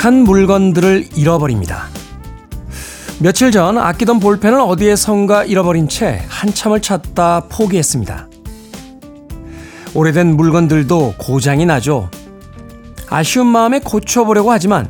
[0.00, 1.88] 익숙한 물건들을 잃어버립니다.
[3.18, 8.26] 며칠 전 아끼던 볼펜을 어디에선가 잃어버린 채 한참을 찾다 포기했습니다.
[9.92, 12.10] 오래된 물건들도 고장이 나죠.
[13.10, 14.88] 아쉬운 마음에 고쳐보려고 하지만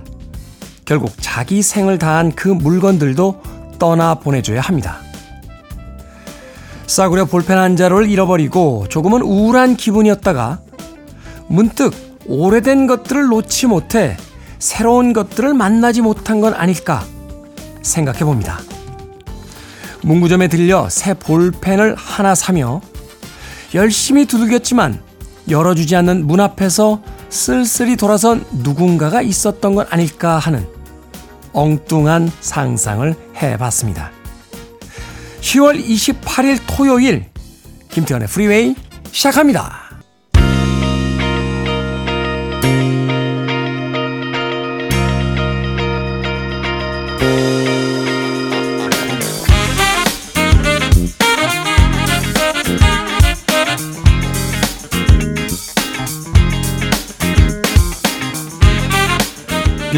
[0.85, 3.43] 결국 자기 생을 다한 그 물건들도
[3.81, 4.99] 떠나 보내줘야 합니다.
[6.87, 10.61] 싸구려 볼펜 한 자루를 잃어버리고 조금은 우울한 기분이었다가
[11.49, 11.93] 문득
[12.27, 14.17] 오래된 것들을 놓지 못해
[14.61, 17.05] 새로운 것들을 만나지 못한 건 아닐까
[17.83, 18.61] 생각해 봅니다.
[20.03, 22.81] 문구점에 들려 새 볼펜을 하나 사며
[23.75, 25.01] 열심히 두들겼지만
[25.49, 30.67] 열어주지 않는 문 앞에서 쓸쓸히 돌아선 누군가가 있었던 건 아닐까 하는
[31.53, 34.11] 엉뚱한 상상을 해봤습니다.
[35.41, 37.27] 10월 28일 토요일
[37.91, 38.75] 김태훈의 프리웨이
[39.11, 39.90] 시작합니다.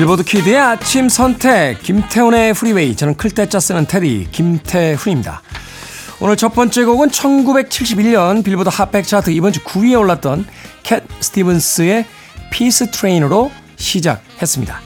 [0.03, 5.43] 빌보드 Kid의 아침 선택 김태훈의 프리웨이 저는 클 태 자 쓰는 테디 김태훈입니다.
[6.19, 10.45] 오늘 첫 번째 곡은 1971년 빌보드 핫백 차트 이번 주 9위에 올랐던
[10.83, 12.05] 캣 스티븐스의
[12.51, 14.81] Peace Train으로 시작했습니다.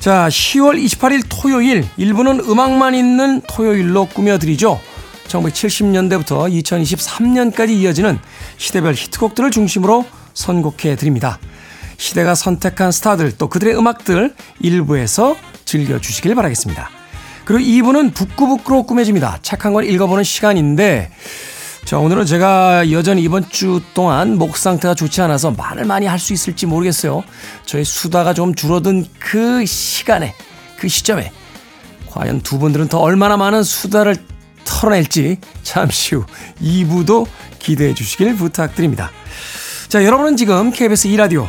[0.00, 4.80] 자, 10월 28일 토요일 일부는 음악만 있는 토요일로 꾸며드리죠.
[5.28, 8.18] 1970년대부터 2023년까지 이어지는
[8.56, 10.04] 시대별 히트곡들을 중심으로
[10.34, 11.38] 선곡해 드립니다.
[11.96, 16.90] 시대가 선택한 스타들 또 그들의 음악들 일부에서 즐겨주시길 바라겠습니다.
[17.44, 19.38] 그리고 2부는 북구북구로 꾸며집니다.
[19.42, 21.10] 책한권 읽어보는 시간인데
[21.84, 26.32] 자 오늘은 제가 여전히 이번 주 동안 목 상태가 좋지 않아서 말을 많이 할 수
[26.32, 27.22] 있을지 모르겠어요.
[27.66, 30.34] 저희 수다가 좀 줄어든 그 시간에
[30.78, 31.30] 그 시점에
[32.10, 34.16] 과연 두 분들은 더 얼마나 많은 수다를
[34.64, 36.24] 털어낼지 잠시 후
[36.62, 37.26] 2부도
[37.58, 39.10] 기대해 주시길 부탁드립니다.
[39.88, 41.48] 자 여러분은 지금 KBS 2라디오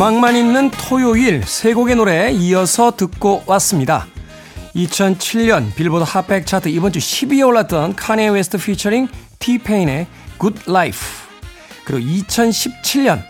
[0.00, 4.06] 음악만 있는 토요일 세 곡의 노래 이어서 듣고 왔습니다.
[4.74, 9.08] 2007년 빌보드 핫백 차트 이번 주 10위에 올랐던 카녜 웨스트 피처링
[9.40, 10.06] 티페인의
[10.40, 11.06] Good Life
[11.84, 13.22] 그리고 2017년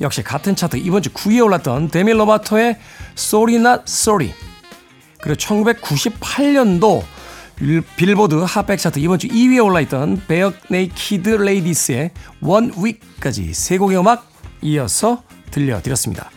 [0.00, 2.78] 역시 같은 차트 이번 주 9위에 올랐던 데미 로바토의
[3.18, 4.32] Sorry Not Sorry
[5.20, 7.02] 그리고 1998년도
[7.98, 14.26] 빌보드 핫백 차트 이번 주 2위에 올라있던 베어 네이키드 레이디스의 One Week까지 세 곡의 음악
[14.62, 16.30] 이어서 들려드렸습니다.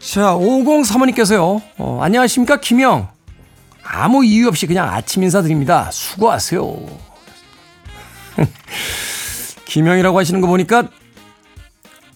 [0.00, 1.62] 자, 5035님께서요.
[1.78, 3.08] 어, 안녕하십니까, 김영.
[3.82, 5.90] 아무 이유 없이 그냥 아침 인사드립니다.
[5.90, 6.76] 수고하세요.
[9.66, 10.88] 김영이라고 하시는 거 보니까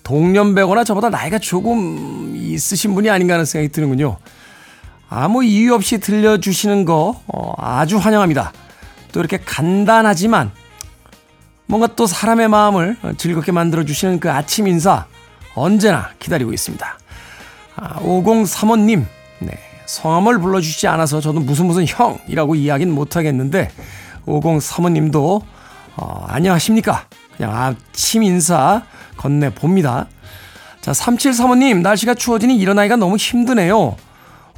[0.02, 4.16] 동년배거나 저보다 나이가 조금 있으신 분이 아닌가 하는 생각이 드는군요.
[5.10, 8.52] 아무 이유 없이 들려주시는 거 어, 아주 환영합니다.
[9.12, 10.50] 또 이렇게 간단하지만
[11.66, 15.06] 뭔가 또 사람의 마음을 즐겁게 만들어주시는 그 아침 인사
[15.54, 16.98] 언제나 기다리고 있습니다.
[17.76, 19.04] 아, 5035님,
[19.40, 19.58] 네.
[19.86, 23.70] 성함을 불러주시지 않아서 저도 무슨 무슨 형이라고 이야기는 못하겠는데,
[24.26, 25.42] 5035님도,
[25.96, 27.06] 어, 안녕하십니까?
[27.36, 28.82] 그냥 아침 인사
[29.16, 30.06] 건네 봅니다.
[30.80, 33.96] 자, 3735님, 날씨가 추워지니 일어나기가 너무 힘드네요.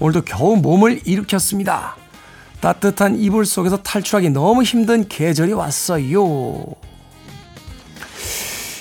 [0.01, 1.97] 오늘도 겨우 몸을 일으켰습니다.
[2.61, 6.67] 따뜻한 이불 속에서 탈출하기 너무 힘든 계절이 왔어요.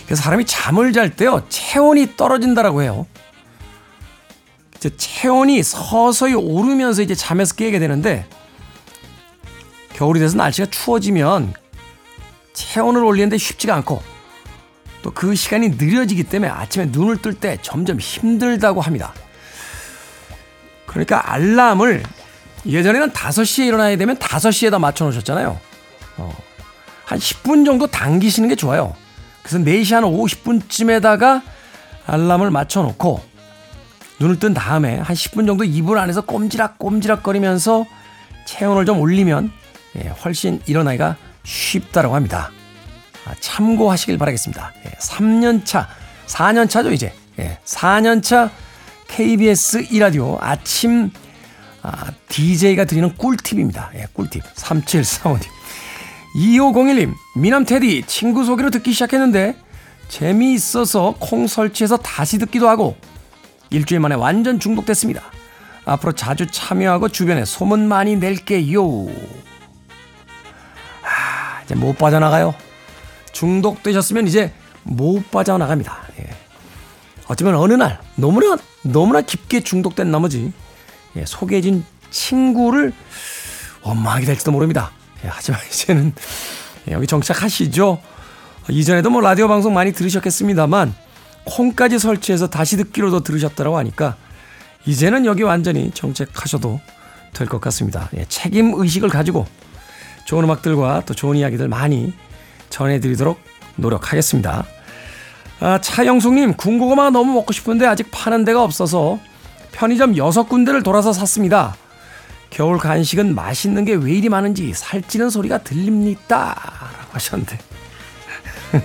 [0.10, 3.06] 그래서 사람이 잠을 잘 때요, 체온이 떨어진다라고 해요.
[4.76, 8.26] 이제 체온이 서서히 오르면서 이제 잠에서 깨게 되는데,
[9.94, 11.54] 겨울이 돼서 날씨가 추워지면
[12.54, 14.02] 체온을 올리는데 쉽지가 않고,
[15.04, 19.14] 또 그 시간이 느려지기 때문에 아침에 눈을 뜰 때 점점 힘들다고 합니다.
[20.88, 22.02] 그러니까 알람을
[22.66, 25.60] 예전에는 5시에 일어나야 되면 5시에다 맞춰 놓으셨잖아요.
[26.18, 26.36] 어,
[27.06, 28.96] 한 10분 정도 당기시는 게 좋아요.
[29.50, 31.42] 그래서 4시 한 50분쯤에다가
[32.06, 33.20] 알람을 맞춰놓고
[34.20, 37.86] 눈을 뜬 다음에 한 10분 정도 이불 안에서 꼼지락꼼지락 거리면서
[38.46, 39.52] 체온을 좀 올리면
[39.98, 42.52] 예, 훨씬 일어나기가 쉽다라고 합니다.
[43.26, 44.72] 아, 참고하시길 바라겠습니다.
[44.86, 45.88] 예, 3년차,
[46.28, 47.12] 4년차죠 이제.
[47.40, 48.52] 예, 4년차
[49.08, 51.10] KBS 이라디오 아침
[51.82, 53.92] 아, DJ가 드리는 꿀팁입니다.
[53.96, 54.44] 예, 꿀팁.
[54.44, 55.59] 3745님.
[56.36, 59.56] 2501님, 미남 테디 친구 소개로 듣기 시작했는데
[60.08, 62.96] 재미있어서 콩 설치해서 다시 듣기도 하고
[63.70, 65.24] 일주일 만에 완전 중독됐습니다.
[65.86, 68.84] 앞으로 자주 참여하고 주변에 소문 많이 낼게요.
[71.04, 72.54] 아, 이제 못 빠져나가요.
[73.32, 74.54] 중독되셨으면 이제
[74.84, 75.98] 못 빠져나갑니다.
[76.20, 76.30] 예.
[77.28, 80.52] 어쩌면 어느 날 너무나 너무나 깊게 중독된 나머지
[81.16, 82.94] 예, 소개해진 친구를
[83.84, 84.92] 원망하게 될지도 모릅니다.
[85.26, 86.14] 예, 하지만 이제는
[86.88, 88.00] 예, 여기 정착하시죠.
[88.70, 90.94] 이전에도 뭐 라디오 방송 많이 들으셨겠습니다만
[91.46, 94.16] 콩까지 설치해서 다시 듣기로도 들으셨다고 하니까
[94.86, 96.80] 이제는 여기 완전히 정착하셔도
[97.34, 98.10] 될 것 같습니다.
[98.18, 99.46] 예, 책임 의식을 가지고
[100.26, 102.14] 좋은 음악들과 또 좋은 이야기들 많이
[102.70, 103.40] 전해드리도록
[103.78, 104.66] 노력하겠습니다.
[105.62, 109.20] 아, 차영숙님, 군고구마가 너무 먹고 싶은데 아직 파는 데가 없어서
[109.72, 111.76] 편의점 6군데를 돌아서 샀습니다.
[112.50, 116.56] 겨울 간식은 맛있는 게 왜 이리 많은지 살찌는 소리가 들립니다.
[116.98, 117.58] 라고 하셨는데.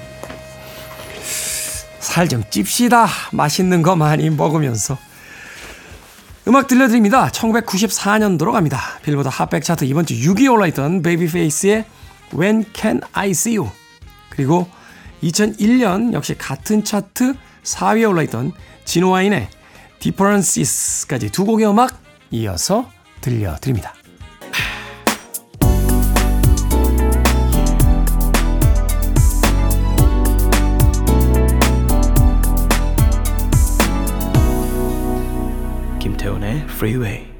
[1.98, 3.06] 살 좀 찝시다.
[3.32, 4.98] 맛있는 거 많이 먹으면서.
[6.46, 7.28] 음악 들려드립니다.
[7.30, 8.80] 1994년도로 갑니다.
[9.02, 11.86] 빌보드 핫백 차트 이번 주 6위에 올라있던 베이비페이스의
[12.34, 13.70] When Can I See You
[14.28, 14.68] 그리고
[15.22, 18.52] 2001년 역시 같은 차트 4위에 올라있던
[18.84, 19.48] 진호와인의
[20.00, 21.98] Differences까지 두 곡의 음악
[22.30, 22.90] 이어서
[23.24, 23.94] 들려드립니다.
[35.98, 37.33] 김태훈의 Freeway.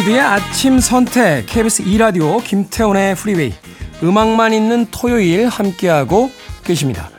[0.00, 3.52] 빌보드 키드의 아침 선택 KBS 2라디오 김태훈의 프리웨이
[4.02, 6.30] 음악만 있는 토요일 함께하고
[6.64, 7.10] 계십니다.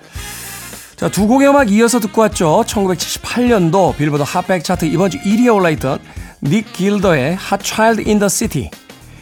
[0.95, 2.63] 자, 두 곡의 음악 이어서 듣고 왔죠.
[2.68, 6.00] 1978년도 빌보드 핫백 차트 이번 주 1위에 올라있던
[6.44, 8.19] 닉 길더의 Hot Child in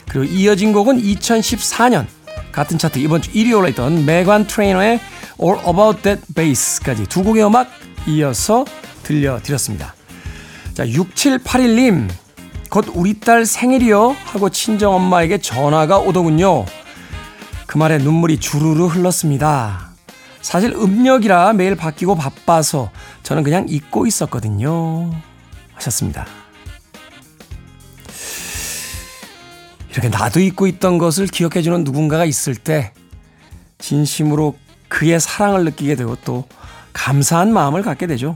[0.09, 2.05] 그리고 이어진 곡은 2014년
[2.51, 4.99] 같은 차트 이번 주 1위에 올라있던 메관 트레이너의
[5.41, 7.69] All About That Bass까지 두 곡의 음악
[8.07, 8.65] 이어서
[9.03, 9.95] 들려드렸습니다.
[10.73, 12.09] 자, 6781님
[12.69, 16.65] 곧 우리 딸 생일이요 하고 친정 엄마에게 전화가 오더군요.
[17.65, 19.89] 그 말에 눈물이 주르르 흘렀습니다.
[20.41, 22.91] 사실 음력이라 매일 바뀌고 바빠서
[23.23, 25.11] 저는 그냥 잊고 있었거든요.
[25.73, 26.25] 하셨습니다.
[29.91, 32.93] 이렇게 나도 잊고 있던 것을 기억해주는 누군가가 있을 때
[33.79, 34.55] 진심으로
[34.87, 36.45] 그의 사랑을 느끼게 되고 또
[36.93, 38.35] 감사한 마음을 갖게 되죠.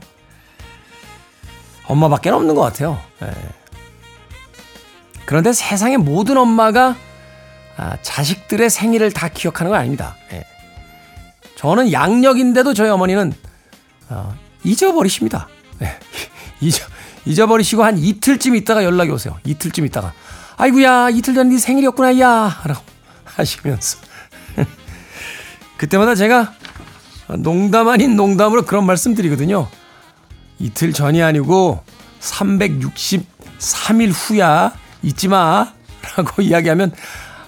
[1.86, 3.00] 엄마밖에 없는 것 같아요.
[3.20, 3.32] 네.
[5.26, 6.96] 그런데 세상의 모든 엄마가
[7.78, 10.16] 아, 자식들의 생일을 다 기억하는 건 아닙니다.
[10.30, 10.46] 네.
[11.56, 13.34] 저는 양력인데도 저희 어머니는
[14.10, 15.48] 어, 잊어버리십니다.
[15.80, 15.98] 네.
[16.62, 16.86] 잊어,
[17.26, 19.38] 잊어버리시고 한 이틀쯤 있다가 연락이 오세요.
[19.46, 20.14] 이틀쯤 있다가
[20.58, 22.82] 아이구야 이틀 전에 네 생일이었구나 야 라고
[23.26, 23.98] 하시면서
[25.78, 26.54] 그때마다 제가
[27.40, 29.68] 농담 아닌 농담으로 그런 말씀 드리거든요.
[30.60, 31.84] 이틀 전이 아니고
[32.20, 35.74] 363일 후야 잊지 마
[36.18, 36.92] 라고 이야기하면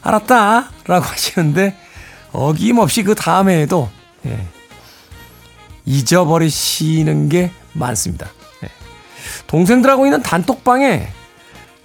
[0.01, 1.75] 알았다 라고 하시는데
[2.31, 3.89] 어김없이 그 다음 해에도
[4.25, 4.45] 예.
[5.85, 8.29] 잊어버리시는 게 많습니다.
[8.63, 8.69] 예.
[9.47, 11.07] 동생들하고 있는 단톡방에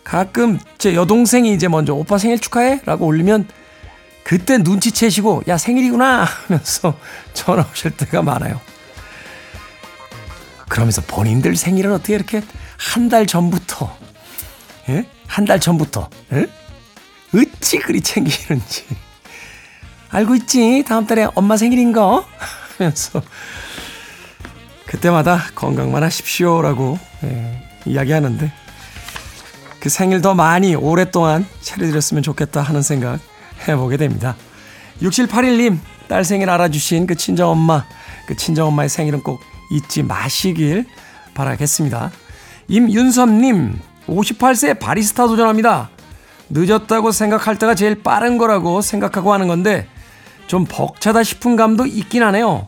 [0.05, 3.47] 가끔 제 여동생이 이제 먼저 오빠 생일 축하해 라고 올리면
[4.25, 6.95] 그때 눈치채시고 야 생일이구나 하면서
[7.33, 8.61] 전화 오실 때가 많아요.
[10.69, 12.43] 그러면서 본인들 생일은 어떻게 이렇게
[12.77, 13.97] 한 달 전부터
[14.89, 15.07] 예?
[15.27, 16.47] 한 달 전부터 예?
[17.35, 18.85] 어찌 그리 챙기는지
[20.11, 22.25] 알고 있지 다음 달에 엄마 생일인 거
[22.79, 23.23] 하면서
[24.87, 28.53] 그때마다 건강만 하십시오라고 예, 이야기하는데
[29.79, 33.21] 그 생일 더 많이 오랫동안 차려드렸으면 좋겠다 하는 생각
[33.69, 34.35] 해보게 됩니다.
[35.01, 37.87] 6781님 딸 생일 알아주신 그 친정엄마
[38.27, 40.87] 그 친정엄마의 생일은 꼭 잊지 마시길
[41.35, 42.11] 바라겠습니다.
[42.69, 43.79] 임윤섭님
[44.11, 45.91] 58세 바리스타 도전합니다.
[46.51, 49.87] 늦었다고 생각할 때가 제일 빠른 거라고 생각하고 하는 건데
[50.49, 52.67] 좀 벅차다 싶은 감도 있긴 하네요.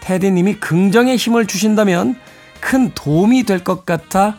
[0.00, 2.16] 테디님이 긍정의 힘을 주신다면
[2.60, 4.36] 큰 도움이 될 것 같아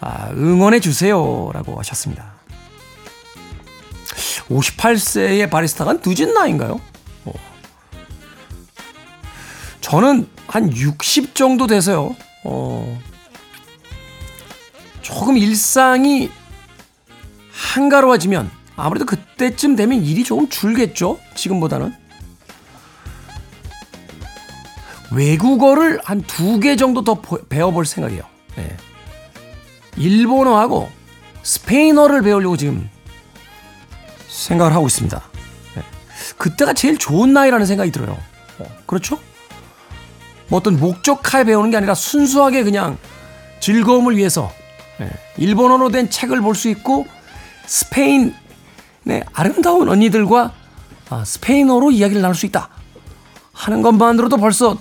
[0.00, 1.50] 아, 응원해 주세요.
[1.54, 2.32] 라고 하셨습니다.
[4.48, 6.80] 58세의 바리스타가 늦은 나이인가요?
[7.24, 7.32] 어.
[9.80, 12.16] 저는 한 60 정도 돼서요.
[12.44, 13.00] 어,
[15.02, 16.30] 조금 일상이
[17.52, 21.18] 한가로워지면 아무래도 그때쯤 되면 일이 조금 줄겠죠.
[21.34, 21.94] 지금보다는.
[25.10, 28.22] 외국어를 한 두 개 정도 더 배워볼 생각이에요.
[28.56, 28.76] 네.
[29.96, 30.90] 일본어하고
[31.42, 32.88] 스페인어를 배우려고 지금
[34.28, 35.22] 생각을 하고 있습니다.
[35.76, 35.82] 네.
[36.38, 38.16] 그때가 제일 좋은 나이라는 생각이 들어요.
[38.58, 39.18] 어, 그렇죠?
[40.48, 42.96] 뭐 어떤 목적하에 배우는 게 아니라 순수하게 그냥
[43.60, 44.61] 즐거움을 위해서 네.
[45.38, 47.06] 일본어로 된 책을 볼 수 있고
[47.66, 48.34] 스페인의
[49.32, 50.52] 아름다운 언니들과
[51.10, 52.68] 아, 스페인어로 이야기를 나눌 수 있다
[53.52, 54.76] 하는 것만으로도 벌써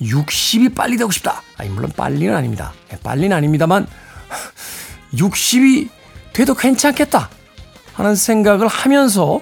[0.00, 1.42] 60이 빨리 되고 싶다.
[1.56, 2.72] 아니, 물론 빨리는 아닙니다.
[2.90, 3.86] 네, 빨리는 아닙니다만
[5.14, 5.88] 60이
[6.32, 7.30] 돼도 괜찮겠다
[7.94, 9.40] 하는 생각을 하면서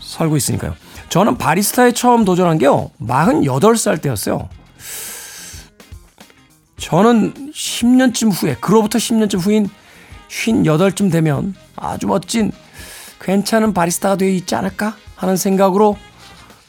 [0.00, 0.74] 살고 있으니까요.
[1.08, 2.90] 저는 바리스타에 처음 도전한 게요.
[3.00, 4.48] 48살 때였어요.
[6.76, 9.68] 저는 10년쯤 후에, 그로부터 10년쯤 후인
[10.28, 12.52] 58쯤 되면 아주 멋진
[13.20, 15.96] 괜찮은 바리스타가 되어 있지 않을까 하는 생각으로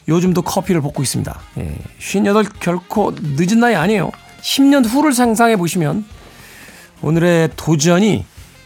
[0.07, 1.39] 요즘도 커피를 볶고 있습니다.
[1.57, 4.11] 예, 58 결코 늦은 나이 아니에요.
[4.41, 6.05] 10년 후를 상상해 보시면
[7.01, 8.25] 오늘의 도전이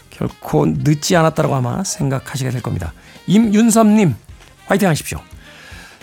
[0.09, 2.93] 결코 늦지 않았다고 아마 생각하시게 될 겁니다.
[3.25, 4.13] 임윤섭님,
[4.67, 5.19] 화이팅 하십시오.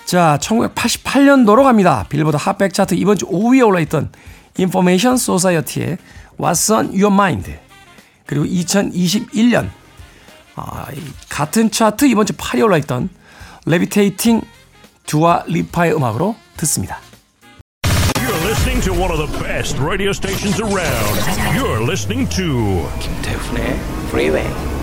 [0.05, 2.07] 자, 1988년도로 갑니다.
[2.09, 4.11] 빌보드 핫백 차트 이번 주 5위에 올라있던
[4.59, 5.99] 인포메이션 소사이어티의
[6.39, 7.55] What's on Your Mind
[8.27, 9.71] 그리고 2021년
[10.57, 10.87] 아,
[11.29, 13.09] 같은 차트 이번 주 8위에 올라있던
[13.67, 14.47] Levitating
[15.07, 17.01] 두아 리파의 음악으로 듣습니다.
[18.17, 21.19] You're listening to one of the best radio stations around.
[21.57, 24.78] You're listening to 김태훈의 Freeway.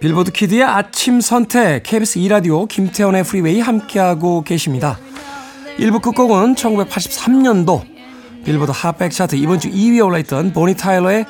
[0.00, 4.98] 빌보드 Kid의 아침 선택 KBS 2라디오 김태훈의 프리웨이 함께하고 계십니다.
[5.78, 7.82] 1부 끝곡은 1983년도
[8.44, 11.24] 빌보드 핫백 차트 이번 주 2위에 올라있던 보니 타일러의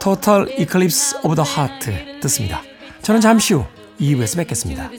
[0.00, 2.62] Total Eclipse of the Heart 듣습니다.
[3.02, 3.64] 저는 잠시 후
[4.00, 4.90] 2부에서 뵙겠습니다.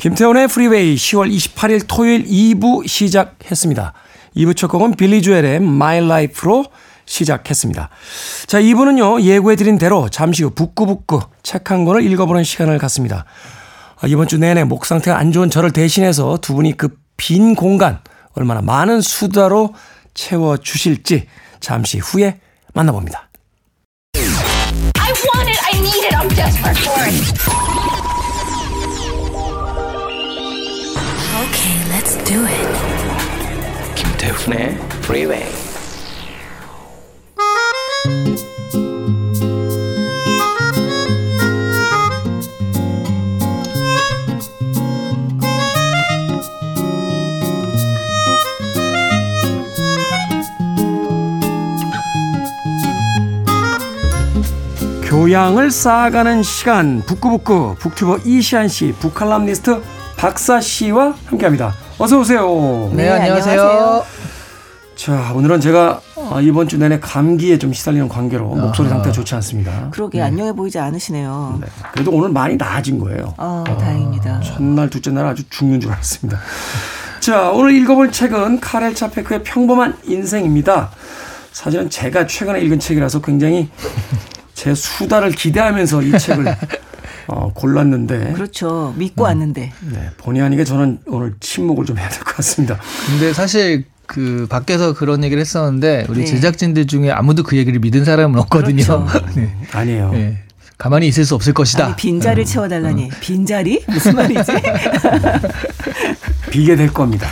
[0.00, 3.92] 김태훈의 프리웨이 10월 28일 토요일 2부 시작했습니다.
[4.36, 6.64] 2부 첫 곡은 빌리 조엘의 My Life로
[7.04, 7.90] 시작했습니다.
[8.46, 13.24] 자, 2부는요, 예고해드린 대로 잠시 후 북끄북끄 책 한 권을 읽어보는 시간을 갖습니다.
[14.00, 18.00] 아, 이번 주 내내 목 상태가 안 좋은 저를 대신해서 두 분이 그 빈 공간
[18.32, 19.74] 얼마나 많은 수다로
[20.14, 21.26] 채워주실지
[21.60, 22.40] 잠시 후에
[22.72, 23.28] 만나봅니다.
[32.30, 33.94] Do it.
[33.96, 35.44] 김태훈의 Freeway.
[55.02, 59.82] 교양을 쌓아가는 시간 북구북구 북튜버 이시안 씨, 북칼럼니스트
[60.16, 61.89] 박사 씨와 함께합니다.
[62.00, 62.90] 어서 오세요.
[62.94, 64.02] 네, 안녕하세요.
[64.96, 69.90] 자, 오늘은 제가 어, 이번 주 내내 감기에 좀 시달리는 관계로 목소리 상태가 좋지 않습니다.
[69.90, 70.24] 그러게 네.
[70.24, 71.58] 안녕해 보이지 않으시네요.
[71.60, 71.66] 네.
[71.92, 73.34] 그래도 오늘 많이 나아진 거예요.
[73.36, 74.40] 아, 어, 다행입니다.
[74.40, 76.40] 첫날, 둘째 날 아주 죽는 줄 알았습니다.
[77.20, 80.88] 자, 오늘 읽어볼 책은 카렐 차페크의 평범한 인생입니다.
[81.52, 83.68] 사실은 제가 최근에 읽은 책이라서 굉장히
[84.54, 86.56] 제 수다를 기대하면서 이 책을
[87.32, 88.32] 어, 골랐는데.
[88.32, 88.92] 그렇죠.
[88.96, 89.72] 믿고 음, 왔는데.
[89.92, 90.10] 네.
[90.18, 92.78] 본의 아니게 저는 오늘 침묵을 좀 해야 될 것 같습니다.
[93.06, 96.24] 근데 사실 그 밖에서 그런 얘기를 했었는데 우리 네.
[96.26, 98.82] 제작진들 중에 아무도 그 얘기를 믿은 사람은 없거든요.
[98.84, 99.06] 그렇죠.
[99.36, 99.54] 네.
[99.72, 100.10] 아니에요.
[100.12, 100.38] 네.
[100.76, 101.84] 가만히 있을 수 없을 것이다.
[101.86, 102.46] 아니, 빈자리를 음.
[102.46, 103.04] 채워달라니.
[103.04, 103.10] 음.
[103.20, 103.84] 빈자리?
[103.86, 104.52] 무슨 말이지?
[106.50, 107.28] 비게 될 겁니다.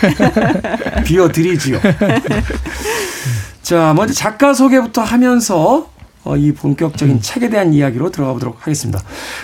[1.05, 1.81] 비워드리지요.
[3.62, 5.90] 자, 먼저 작가 소개부터 하면서 어,
[6.37, 7.21] 이 본격적인 음.
[7.21, 9.01] 책에 대한 이야기로 들어가 보도록 하겠습니다.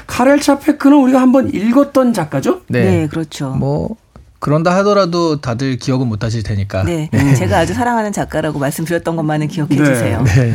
[0.06, 2.60] 카렐 차페크는 우리가 한번 읽었던 작가죠?
[2.68, 3.50] 네, 네 그렇죠.
[3.50, 3.96] 뭐
[4.44, 6.84] 그런다 하더라도 다들 기억은 못 하실 테니까.
[6.84, 7.08] 네.
[7.10, 7.34] 네.
[7.34, 9.84] 제가 아주 사랑하는 작가라고 말씀드렸던 것만은 기억해 네.
[9.84, 10.22] 주세요.
[10.22, 10.54] 네.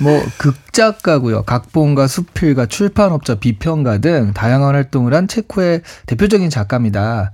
[0.00, 1.42] 뭐 극작가고요.
[1.42, 7.32] 각본가, 수필가, 출판업자, 비평가 등 다양한 활동을 한 체코의 대표적인 작가입니다.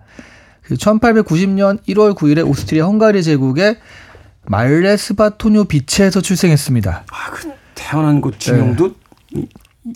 [0.68, 3.76] 1890년 1월 9일에 오스트리아 헝가리 제국의
[4.46, 7.04] 말레스바토뇨 비체에서 출생했습니다.
[7.08, 8.94] 아, 그 태어난 곳 지명도
[9.32, 9.46] 네.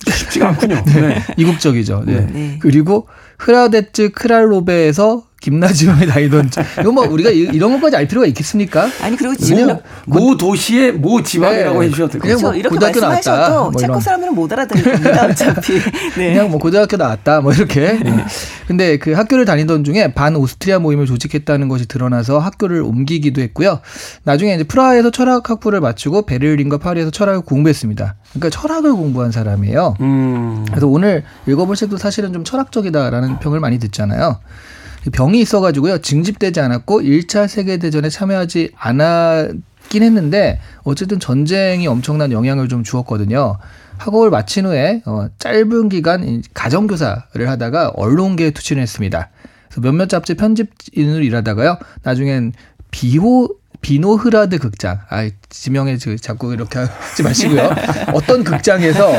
[0.06, 0.82] 쉽지가 않군요.
[0.87, 1.23] 네.
[1.37, 2.04] 이국적이죠.
[2.06, 2.26] 네.
[2.26, 2.58] 네.
[2.61, 3.08] 그리고
[3.38, 6.50] 흐라데츠 크랄로베에서 김나지움에 다니던
[6.80, 8.88] 이거 뭐 우리가 이- 이런 것까지 알 필요가 있겠습니까?
[9.02, 9.66] 아니 그리고 지금
[10.06, 11.86] 모, 모 도시의 모 지방이라고 네.
[11.86, 12.40] 해주셔도 그냥 같아요.
[12.42, 12.58] 뭐 그렇죠.
[12.58, 14.00] 이렇게 고등학교 나왔다, 말씀하셔도 뭐 체코.
[14.00, 15.26] 사람들은 못 알아들을 겁니다.
[15.26, 15.72] 어차피.
[16.18, 16.32] 네.
[16.34, 17.98] 그냥 뭐 고등학교 나왔다 뭐 이렇게.
[18.66, 23.80] 근데 그 학교를 다니던 중에 반 오스트리아 모임을 조직했다는 것이 드러나서 학교를 옮기기도 했고요.
[24.24, 28.14] 나중에 이제 프라하에서 철학 학부를 마치고 베를린과 파리에서 철학을 공부했습니다.
[28.34, 29.94] 그러니까 철학을 공부한 사람이에요.
[30.00, 30.64] 음.
[30.68, 34.38] 그래서 오늘 읽어볼 책도 사실은 좀 철학적이다라는 평을 많이 듣잖아요.
[35.10, 35.98] 병이 있어가지고요.
[35.98, 43.58] 징집되지 않았고 1차 세계 대전에 참여하지 않았긴 했는데 어쨌든 전쟁이 엄청난 영향을 좀 주었거든요.
[43.98, 49.30] 학업을 마친 후에 어, 짧은 기간 이 가정교사를 하다가 언론계에 투신을 했습니다.
[49.68, 51.78] 그래서 몇몇 잡지 편집인으로 일하다가요.
[52.02, 52.52] 나중엔
[52.90, 53.48] 비호
[53.80, 54.99] 비노흐라드 극장.
[55.08, 57.70] 아, 지명에 저 자꾸 이렇게 하지 마시고요.
[58.12, 59.12] 어떤 극장에서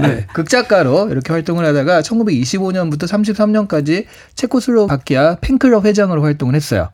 [0.00, 4.04] 네, 극작가로 이렇게 활동을 하다가 1925년부터 33년까지
[4.34, 6.90] 체코슬로바키아 팬클럽 회장으로 활동을 했어요.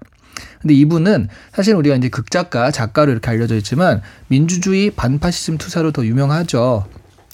[0.60, 6.86] 근데 이분은 사실 우리가 이제 극작가, 작가로 이렇게 알려져 있지만 민주주의 반파시즘 투사로 더 유명하죠.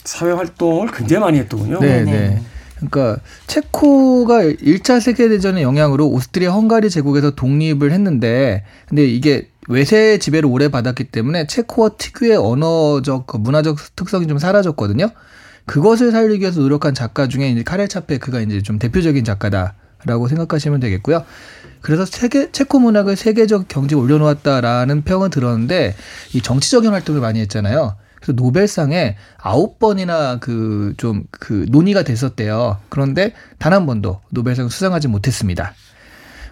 [0.04, 1.80] 사회 활동을 굉장히 많이 했더군요.
[1.80, 2.12] 네, 네네.
[2.12, 2.42] 네.
[2.76, 10.48] 그러니까 체코가 1차 세계 대전의 영향으로 오스트리아 헝가리 제국에서 독립을 했는데 근데 이게 외세 지배를
[10.48, 15.10] 오래 받았기 때문에 체코어 특유의 언어적 그 문화적 특성이 좀 사라졌거든요.
[15.66, 21.24] 그것을 살리기 위해서 노력한 작가 중에 이제 카렐 차페크가 이제 좀 대표적인 작가다라고 생각하시면 되겠고요.
[21.80, 25.94] 그래서 세계 체코 문학을 세계적 경지에 올려놓았다라는 평은 들었는데
[26.34, 27.96] 이 정치적인 활동을 많이 했잖아요.
[28.16, 32.78] 그래서 노벨상에 아홉 번이나 그 좀그 논의가 됐었대요.
[32.88, 35.74] 그런데 단 한 번도 노벨상 수상하지 못했습니다.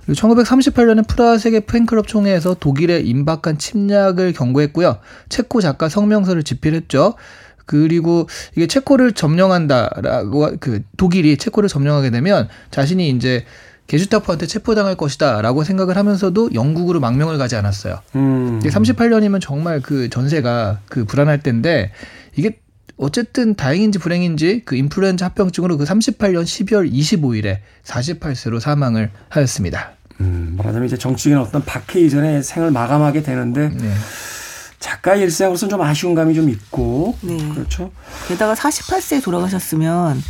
[0.04, 4.98] 그리고 1938년에 프라하 세계 팬클럽 총회에서 독일의 임박한 침략을 경고했고요.
[5.28, 7.14] 체코 작가 성명서를 집필했죠.
[7.66, 13.44] 그리고 이게 체코를 점령한다라고 그 독일이 체코를 점령하게 되면 자신이 이제
[13.86, 18.00] 게슈타포한테 체포당할 것이다라고 생각을 하면서도 영국으로 망명을 가지 않았어요.
[18.14, 18.58] 음.
[18.62, 21.92] 이게 38년이면 정말 그 전세가 그 불안할 때인데
[22.36, 22.58] 이게
[23.02, 29.92] 어쨌든 다행인지 불행인지 그 인플루엔자 합병증으로 그 38년 12월 25일에 48세로 사망을 하였습니다.
[30.20, 33.92] 음, 말하자면 이제 정치적인 어떤 박해 이전에 생을 마감하게 되는데 네.
[34.78, 37.36] 작가 일생으로서는 좀 아쉬운 감이 좀 있고 네.
[37.54, 37.90] 그렇죠.
[38.28, 40.22] 게다가 48세에 돌아가셨으면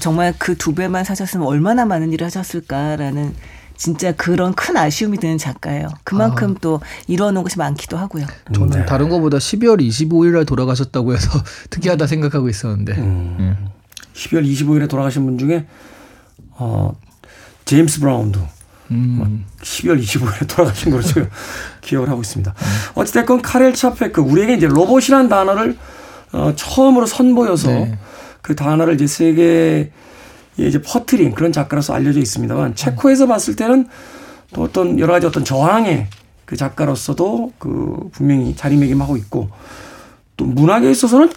[0.00, 3.34] 정말 그 두 배만 사셨으면 얼마나 많은 일을 하셨을까라는
[3.76, 5.88] 진짜 그런 큰 아쉬움이 드는 작가예요.
[6.04, 8.26] 그만큼 또 이뤄놓은 것이 많기도 하고요.
[8.52, 8.86] 저는 네.
[8.86, 11.30] 다른 것보다 12월 25일 날 돌아가셨다고 해서
[11.70, 12.92] 특이하다 생각하고 있었는데.
[12.98, 13.68] 음.
[14.14, 15.66] 12월 25일에 돌아가신 분 중에
[16.50, 16.94] 어
[17.64, 18.40] 제임스 브라운도
[18.90, 19.44] 음.
[19.60, 21.28] 12월 25일에 돌아가신 걸로 제가
[21.80, 22.54] 기억을 하고 있습니다.
[22.94, 25.76] 어찌됐건 카렐 차페크 우리에게 이제 로봇이라는 단어를
[26.32, 27.98] 어, 처음으로 선보여서 네.
[28.42, 29.90] 그 단어를 이제 세계에
[30.56, 33.88] 이제 퍼트린 그런 작가로서 알려져 있습니다만 체코에서 봤을 때는
[34.52, 36.06] 또 어떤 여러 가지 어떤 저항의
[36.44, 39.50] 그 작가로서도 그 분명히 자리매김하고 있고
[40.36, 41.30] 또 문학에 있어서는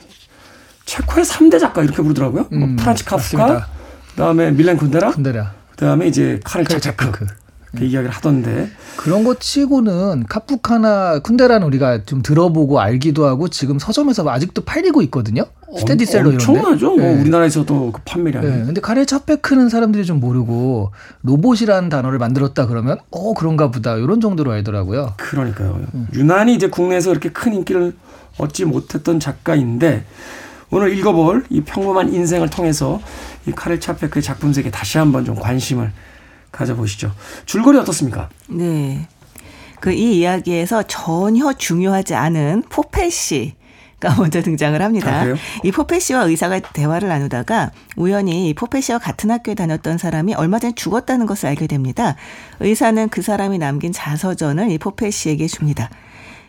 [0.86, 2.48] 체코의 3대 작가 이렇게 부르더라고요.
[2.52, 3.68] 뭐 음, 프란치 카프카, 맞습니다.
[4.12, 5.54] 그다음에 밀렌 쿤데라, 군대라.
[5.72, 7.26] 그다음에 이제 차페크 차페크.
[7.76, 14.28] 그 이야기를 하던데 그런 거 치고는 카프카나 쿤데라는 우리가 좀 들어보고 알기도 하고 지금 서점에서
[14.28, 15.46] 아직도 팔리고 있거든요.
[15.78, 16.46] 스테디셀러 이런 데.
[16.48, 16.96] 엄청나죠.
[16.96, 17.22] 뭐 네.
[17.22, 18.48] 우리나라에서도 그 판매량이.
[18.48, 20.92] 네, 근데 카레 차페크는 사람들이 좀 모르고
[21.24, 25.14] 로봇이라는 단어를 만들었다 그러면 어 그런가 보다 이런 정도로 알더라고요.
[25.18, 25.82] 그러니까요.
[26.14, 27.94] 유난히 이제 국내에서 그렇게 큰 인기를
[28.38, 30.06] 얻지 못했던 작가인데
[30.70, 33.02] 오늘 읽어볼 이 평범한 인생을 통해서
[33.46, 35.92] 이 카렐 차페크의 작품 세계 다시 한번 좀 관심을
[36.52, 37.12] 가져보시죠.
[37.46, 38.30] 줄거리 어떻습니까?
[38.50, 39.08] 네.
[39.80, 43.56] 그 이 이야기에서 전혀 중요하지 않은 포페 씨
[44.00, 45.22] 가 먼저 등장을 합니다.
[45.24, 45.26] 아?
[45.64, 50.60] 이 포페 씨와 의사가 대화를 나누다가 우연히 이 포페 씨와 같은 학교에 다녔던 사람이 얼마
[50.60, 52.16] 전에 죽었다는 것을 알게 됩니다.
[52.60, 55.90] 의사는 그 사람이 남긴 자서전을 이 포페 씨에게 줍니다.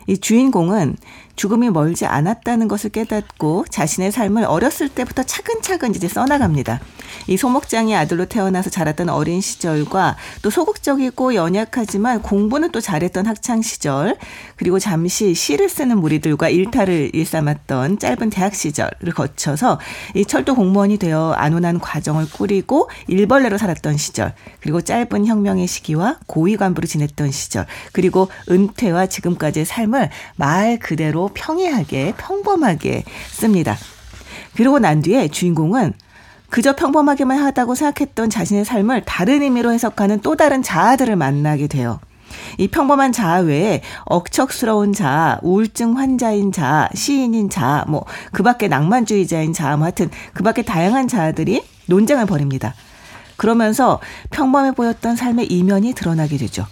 [0.07, 0.97] 이 주인공은
[1.35, 6.81] 죽음이 멀지 않았다는 것을 깨닫고 자신의 삶을 어렸을 때부터 차근차근 이제 써나갑니다.
[7.27, 14.17] 이 소목장의 아들로 태어나서 자랐던 어린 시절과 또 소극적이고 연약하지만 공부는 또 잘했던 학창 시절
[14.57, 19.79] 그리고 잠시 시를 쓰는 무리들과 일탈을 일삼았던 짧은 대학 시절을 거쳐서
[20.15, 26.57] 이 철도 공무원이 되어 안온한 과정을 꾸리고 일벌레로 살았던 시절 그리고 짧은 혁명의 시기와 고위
[26.57, 33.77] 간부로 지냈던 시절 그리고 은퇴와 지금까지의 삶을 말 그대로 평이하게 평범하게 씁니다.
[34.55, 35.93] 그러고 난 뒤에 주인공은
[36.49, 41.99] 그저 평범하게만 하다고 생각했던 자신의 삶을 다른 의미로 해석하는 또 다른 자아들을 만나게 돼요.
[42.57, 49.53] 이 평범한 자아 외에 억척스러운 자아, 우울증 환자인 자아, 시인인 자아, 뭐 그 밖에 낭만주의자인
[49.53, 52.73] 자아, 뭐 하여튼 그 밖에 다양한 자아들이 논쟁을 벌입니다.
[53.37, 53.99] 그러면서
[54.31, 56.65] 평범해 보였던 삶의 이면이 드러나게 되죠.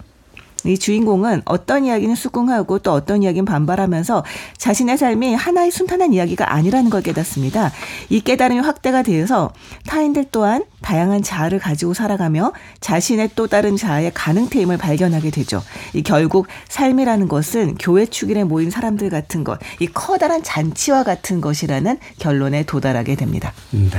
[0.68, 4.24] 이 주인공은 어떤 이야기는 수긍하고 또 어떤 이야기는 반발하면서
[4.58, 7.72] 자신의 삶이 하나의 순탄한 이야기가 아니라는 걸 깨닫습니다.
[8.10, 9.54] 이 깨달음이 확대가 되어서
[9.88, 15.62] 타인들 또한 다양한 자아를 가지고 살아가며 자신의 또 다른 자아의 가능태임을 발견하게 되죠.
[15.94, 21.98] 이 결국 삶이라는 것은 교회 축일에 모인 사람들 같은 것, 이 커다란 잔치와 같은 것이라는
[22.20, 23.54] 결론에 도달하게 됩니다.
[23.72, 23.90] 네.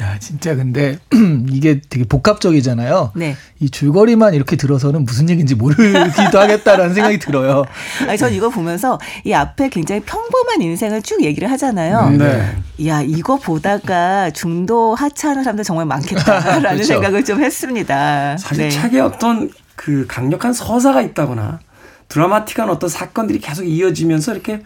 [0.00, 0.98] 야, 진짜 근데
[1.50, 3.12] 이게 되게 복합적이잖아요.
[3.16, 3.34] 네.
[3.60, 7.64] 이 줄거리만 이렇게 들어서는 무슨 얘기인지 모르기도 하겠다라는 생각이 들어요.
[8.06, 12.10] 아니, 전 이거 보면서 이 앞에 굉장히 평범한 인생을 쭉 얘기를 하잖아요.
[12.10, 12.56] 네.
[12.86, 16.84] 야, 이거 보다가 중도 하차하는 사람들 정말 많겠다라는 그렇죠.
[16.84, 18.36] 생각을 좀 했습니다.
[18.36, 18.70] 사실 네.
[18.70, 21.60] 책에 어떤 그 강력한 서사가 있다거나
[22.08, 24.62] 드라마틱한 어떤 사건들이 계속 이어지면서 이렇게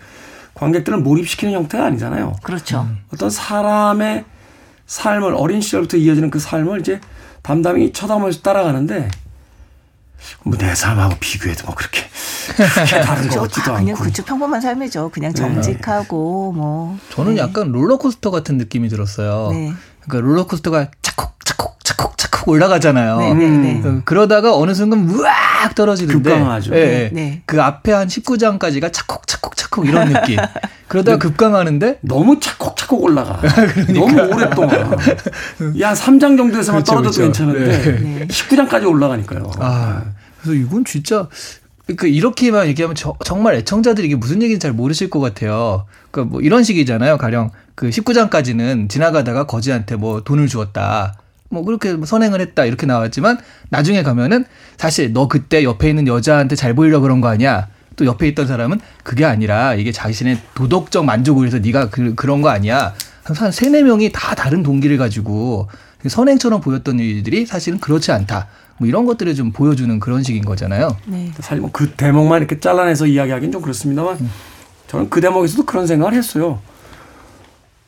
[0.55, 2.35] 관객들을 몰입시키는 형태가 아니잖아요.
[2.43, 2.89] 그렇죠.
[3.13, 4.25] 어떤 사람의
[4.91, 7.01] 삶을 어린 시절부터 이어지는 그 삶을 이제
[7.43, 9.09] 담담히 쳐다보면서 따라가는데
[10.43, 12.03] 뭐 내 삶하고 비교해도 뭐 그렇게
[12.57, 15.11] 그렇게 다른 것저 같지도 다 그냥 않고 그쵸 평범한 삶이죠.
[15.11, 16.99] 그냥 정직하고 뭐.
[17.11, 17.41] 저는 네.
[17.41, 19.51] 약간 롤러코스터 같은 느낌이 들었어요.
[19.53, 19.73] 네.
[20.01, 23.19] 그러니까 롤러코스터가 차콕 차콕 차콕 차콕 올라가잖아요.
[23.19, 23.49] 네, 네,
[23.81, 23.89] 네.
[23.89, 26.75] 어, 그러다가 어느 순간 우악 떨어지는데 급강하죠.
[26.75, 27.11] 예, 네, 예.
[27.13, 27.43] 네.
[27.47, 30.39] 그 앞에 한 19장까지가 차콕 차콕 차콕 이런 느낌.
[30.89, 33.39] 그러다가 급강하는데 너무 차콕차콕 올라가.
[33.41, 33.93] 그러니까.
[33.93, 34.81] 너무 오랫동안.
[35.79, 37.47] 야, 3장 정도에서만 그렇죠, 떨어져도 그렇죠.
[37.47, 38.27] 괜찮은데 네.
[38.27, 39.51] 19장까지 올라가니까요.
[39.61, 40.03] 아,
[40.43, 41.29] 그래서 이건 진짜
[41.97, 45.87] 그 이렇게만 얘기하면 저- 정말 애청자들이 이게 무슨 얘기인지 잘 모르실 것 같아요.
[46.11, 47.19] 그러니까 뭐 이런 식이잖아요.
[47.19, 51.15] 가령 그 19장까지는 지나가다가 거지한테 뭐 돈을 주었다.
[51.49, 53.39] 뭐 그렇게 뭐 선행을 했다 이렇게 나왔지만
[53.71, 54.45] 나중에 가면은
[54.77, 57.67] 사실 너 그때 옆에 있는 여자한테 잘 보이려고 그런 거 아니야.
[57.97, 62.51] 또 옆에 있던 사람은 그게 아니라 이게 자신의 도덕적 만족을 위해서 네가 그, 그런 거
[62.51, 62.95] 아니야.
[63.25, 65.69] 한 세네 명이 다 다른 동기를 가지고
[66.07, 68.47] 선행처럼 보였던 일들이 사실은 그렇지 않다.
[68.81, 70.97] 뭐 이런 것들을 좀 보여주는 그런 식인 거잖아요.
[71.05, 71.31] 네.
[71.39, 74.19] 사실 뭐 그 대목만 이렇게 잘라내서 이야기하기는 좀 그렇습니다만
[74.89, 76.59] 저는 그 대목에서도 그런 생각을 했어요.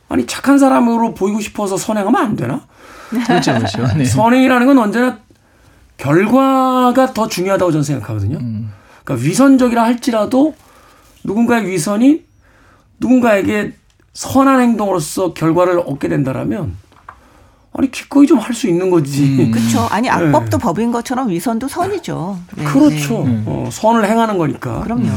[0.07, 2.61] 아니 착한 사람으로 보이고 싶어서 선행하면 안 되나?
[3.09, 3.87] 그렇죠, 그렇죠.
[3.97, 4.05] 네.
[4.05, 5.17] 선행이라는 건 언제나
[5.97, 8.37] 결과가 더 중요하다고 저는 생각하거든요.
[8.37, 8.71] 음.
[9.03, 10.53] 그러니까 위선적이라 할지라도
[11.23, 12.23] 누군가의 위선이
[12.99, 13.73] 누군가에게
[14.13, 16.75] 선한 행동으로서 결과를 얻게 된다라면
[17.75, 19.49] 아니 기꺼이 좀 할 수 있는 거지.
[19.51, 19.81] 그렇죠.
[19.89, 22.37] 아니 악법도 법인 것처럼 위선도 선이죠.
[22.55, 23.23] 네, 그렇죠.
[23.25, 23.41] 네.
[23.45, 24.81] 어, 선을 행하는 거니까.
[24.81, 25.09] 그럼요.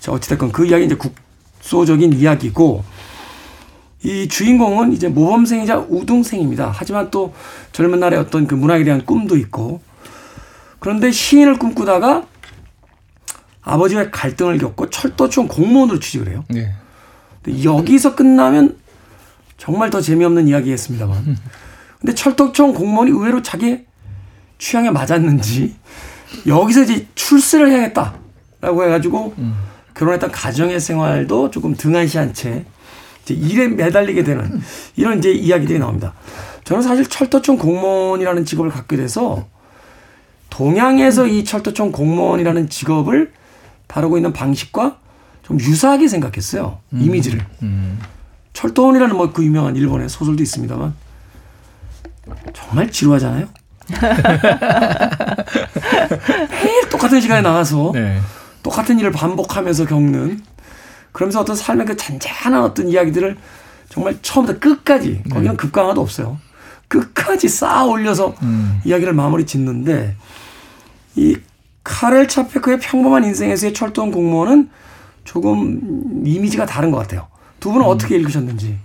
[0.00, 2.82] 자, 어찌됐건 그 이야기 이제 국소적인 이야기고
[4.04, 6.72] 이 주인공은 이제 모범생이자 우등생입니다.
[6.74, 7.34] 하지만 또
[7.72, 9.80] 젊은 날의 어떤 그 문학에 대한 꿈도 있고
[10.78, 12.24] 그런데 시인을 꿈꾸다가
[13.62, 16.44] 아버지와의 갈등을 겪고 철도청 공무원으로 취직을 해요.
[16.48, 16.72] 네.
[17.42, 18.78] 근데 여기서 끝나면
[19.58, 21.36] 정말 더 재미없는 이야기였습니다만.
[22.00, 23.80] 근데 철도청 공무원이 의외로 자기
[24.58, 25.76] 취향에 맞았는지
[26.46, 29.34] 여기서 이제 출세를 해야겠다라고 해가지고
[29.94, 32.64] 결혼했던 가정의 생활도 조금 등한시한 채
[33.24, 34.60] 이제 일에 매달리게 되는
[34.96, 36.14] 이런 이제 이야기들이 나옵니다.
[36.64, 39.46] 저는 사실 철도청 공무원이라는 직업을 갖게 돼서
[40.50, 43.32] 동양에서 이 철도청 공무원이라는 직업을
[43.86, 44.98] 다루고 있는 방식과
[45.42, 46.78] 좀 유사하게 생각했어요.
[46.92, 47.44] 이미지를.
[48.52, 50.94] 철도원이라는 뭐 그 유명한 일본의 소설도 있습니다만
[52.52, 53.48] 정말 지루하잖아요.
[56.62, 58.20] 매일 똑같은 시간에 나가서 네.
[58.62, 60.42] 똑같은 일을 반복하면서 겪는
[61.12, 63.36] 그러면서 어떤 삶의 그 잔잔한 어떤 이야기들을
[63.88, 66.38] 정말 처음부터 끝까지 거기는 급강화도 없어요.
[66.88, 68.34] 끝까지 쌓아 올려서
[68.84, 70.16] 이야기를 마무리 짓는데
[71.16, 71.36] 이
[71.84, 74.68] 카렐 차페크의 평범한 인생에서의 철도원 공무원은
[75.24, 77.28] 조금 이미지가 다른 것 같아요.
[77.60, 78.78] 두 분은 어떻게 읽으셨는지.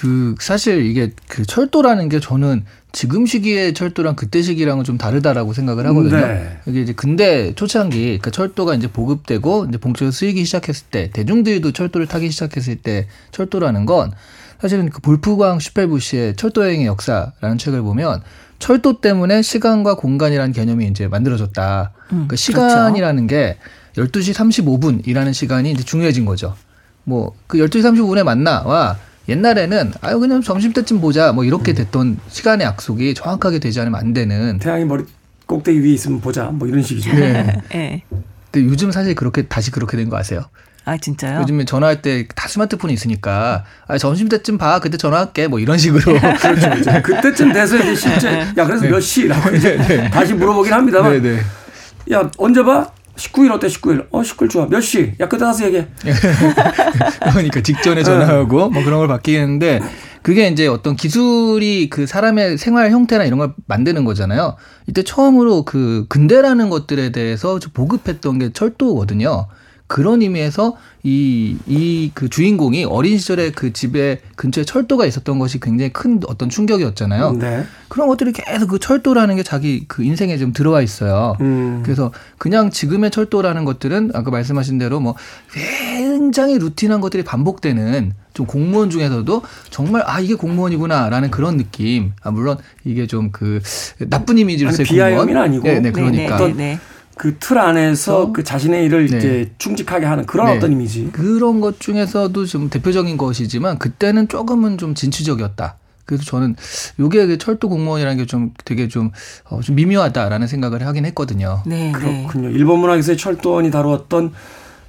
[0.00, 5.86] 그 사실 이게 그 철도라는 게 저는 지금 시기의 철도랑 그때 시기랑은 좀 다르다라고 생각을
[5.88, 6.26] 하거든요.
[6.26, 6.58] 네.
[6.64, 12.06] 이게 이제 근대 초창기 그러니까 철도가 이제 보급되고 이제 본격적으로 쓰이기 시작했을 때 대중들도 철도를
[12.06, 14.10] 타기 시작했을 때 철도라는 건
[14.58, 18.22] 사실은 그 볼프강 슈펠부시의 철도 여행의 역사라는 책을 보면
[18.58, 21.92] 철도 때문에 시간과 공간이라는 개념이 이제 만들어졌다.
[22.08, 23.58] 그러니까 시간이라는 게
[23.96, 26.54] 12시 35분이라는 시간이 이제 중요해진 거죠.
[27.04, 28.96] 뭐 그 12시 35분에 만나와
[29.30, 34.12] 옛날에는 아유 그냥 점심 때쯤 보자 뭐 이렇게 됐던 시간의 약속이 정확하게 되지 않으면 안
[34.12, 34.58] 되는.
[34.58, 35.04] 태양이 머리
[35.46, 36.44] 꼭대기 위에 있으면 보자.
[36.46, 37.12] 뭐 이런 식이죠.
[37.14, 37.62] 네.
[37.70, 38.02] 네.
[38.50, 40.42] 근데 요즘 사실 그렇게 다시 그렇게 된 거 아세요?
[40.84, 41.40] 아 진짜요?
[41.42, 46.00] 요즘에 전화할 때 다 스마트폰이 있으니까 아, 점심 때쯤 봐 그때 전화할게 뭐 이런 식으로
[46.40, 47.02] 그렇죠.
[47.02, 49.76] 그때쯤 돼서 이제 실제 야 그래서 몇 시라고 이제
[50.12, 51.40] 다시 물어보긴 합니다만 네 네.
[52.12, 52.90] 야 언제 봐?
[53.20, 54.06] 19일 어때 19일?
[54.10, 54.66] 어 19일 좋아.
[54.66, 55.12] 몇 시?
[55.20, 55.86] 야 그때 가서 얘기해.
[57.32, 59.80] 그러니까 직전에 전화하고 뭐 그런 걸 바뀌겠는데
[60.22, 64.56] 그게 이제 어떤 기술이 그 사람의 생활 형태나 이런 걸 만드는 거잖아요.
[64.86, 69.46] 이때 처음으로 그 근대라는 것들에 대해서 좀 보급했던 게 철도거든요.
[69.90, 75.92] 그런 의미에서 이, 이 그 주인공이 어린 시절에 그 집에 근처에 철도가 있었던 것이 굉장히
[75.92, 77.32] 큰 어떤 충격이었잖아요.
[77.40, 77.64] 네.
[77.88, 81.36] 그런 것들이 계속 그 철도라는 게 자기 그 인생에 좀 들어와 있어요.
[81.40, 81.80] 음.
[81.84, 85.14] 그래서 그냥 지금의 철도라는 것들은 아까 말씀하신 대로 뭐
[85.52, 92.12] 굉장히 루틴한 것들이 반복되는 좀 공무원 중에서도 정말 아 이게 공무원이구나라는 그런 느낌.
[92.22, 93.60] 아 물론 이게 좀 그
[94.08, 94.38] 나쁜
[94.82, 95.44] 아니, 비하염은 공무원.
[95.48, 95.64] 아니고.
[95.64, 96.78] 네, 네 그러니까 네, 네, 네.
[97.20, 98.32] 그 틀 안에서 어?
[98.32, 99.18] 그 자신의 일을 네.
[99.18, 100.56] 이제 충직하게 하는 그런 네.
[100.56, 101.10] 어떤 이미지.
[101.12, 105.76] 그런 것 중에서도 좀 대표적인 것이지만 그때는 조금은 좀 진취적이었다.
[106.06, 106.56] 그래서 저는
[106.98, 109.10] 요게 그 철도 공무원이라는 게 좀 되게 좀,
[109.50, 111.62] 어, 좀 미묘하다라는 생각을 하긴 했거든요.
[111.66, 111.92] 네, 네.
[111.92, 112.48] 그렇군요.
[112.48, 114.32] 일본 문학에서의 철도원이 다루었던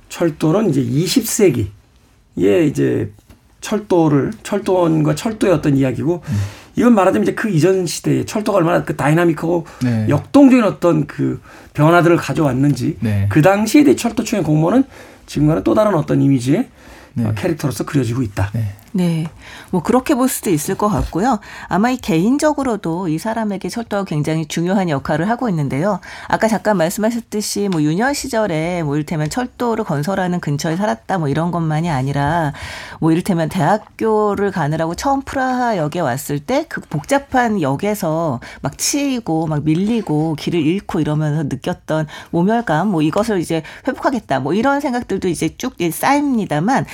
[0.08, 3.12] 철도는 이제 20세기에 이제
[3.60, 6.38] 철도를 철도원과 철도의 어떤 이야기고 음.
[6.75, 10.05] 이건 말하자면 이제 그 이전 시대에 철도가 얼마나 그 다이나믹하고 네.
[10.10, 11.41] 역동적인 어떤 그
[11.73, 13.27] 변화들을 가져왔는지 네.
[13.29, 14.84] 그 당시에 대해 철도청의 공무원은
[15.25, 16.67] 지금과는 또 다른 어떤 이미지의
[17.13, 17.26] 네.
[17.26, 18.50] 어, 캐릭터로서 그려지고 있다.
[18.54, 18.76] 네.
[18.93, 19.28] 네.
[19.69, 21.39] 뭐 그렇게 볼 수도 있을 것 같고요.
[21.67, 26.02] 아마 이 개인적으로도 이 사람에게 철도가 굉장히 중요한 역할을 하고 있는데요.
[26.28, 31.89] 아까 잠깐 말씀하셨듯이 뭐 유년 시절에 뭐 이를테면 철도를 건설하는 근처에 살았다 뭐 이런 것만이
[31.89, 32.52] 아니라
[33.00, 39.63] 뭐 이를테면 대학교를 가느라고 처음 프라하 역에 왔을 때 그 복잡한 역에서 막 치이고 막
[39.63, 45.76] 밀리고 길을 잃고 이러면서 느꼈던 모멸감 뭐 이것을 이제 회복하겠다 뭐 이런 생각들도 이제 쭉
[45.91, 46.86] 쌓입니다만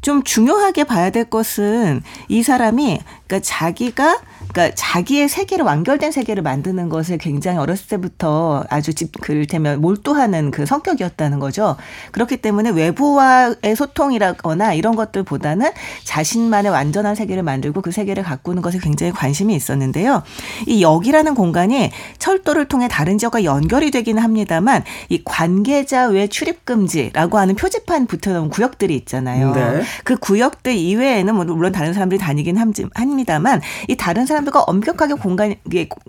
[0.00, 4.20] 좀 중요하게 봐야 될 것은 이 사람이 그러니까 자기가
[4.54, 10.64] 그러니까 자기의 세계를 완결된 세계를 만드는 것을 굉장히 어렸을 때부터 아주 집 그를테면 몰두하는 그
[10.64, 11.76] 성격이었다는 거죠.
[12.12, 15.72] 그렇기 때문에 외부와의 소통이라거나 이런 것들보다는
[16.04, 20.22] 자신만의 완전한 세계를 만들고 그 세계를 가꾸는 것에 굉장히 관심이 있었는데요.
[20.68, 27.38] 이 역이라는 공간이 철도를 통해 다른 지역과 연결이 되기는 합니다만 이 관계자 외 출입 금지라고
[27.38, 29.52] 하는 표지판 붙여놓은 구역들이 있잖아요.
[29.52, 29.82] 네.
[30.04, 32.56] 그 구역들 이외에는 뭐 물론 다른 사람들이 다니긴
[32.94, 35.58] 합니다만 이 다른 사람 들과 엄격하게 공간이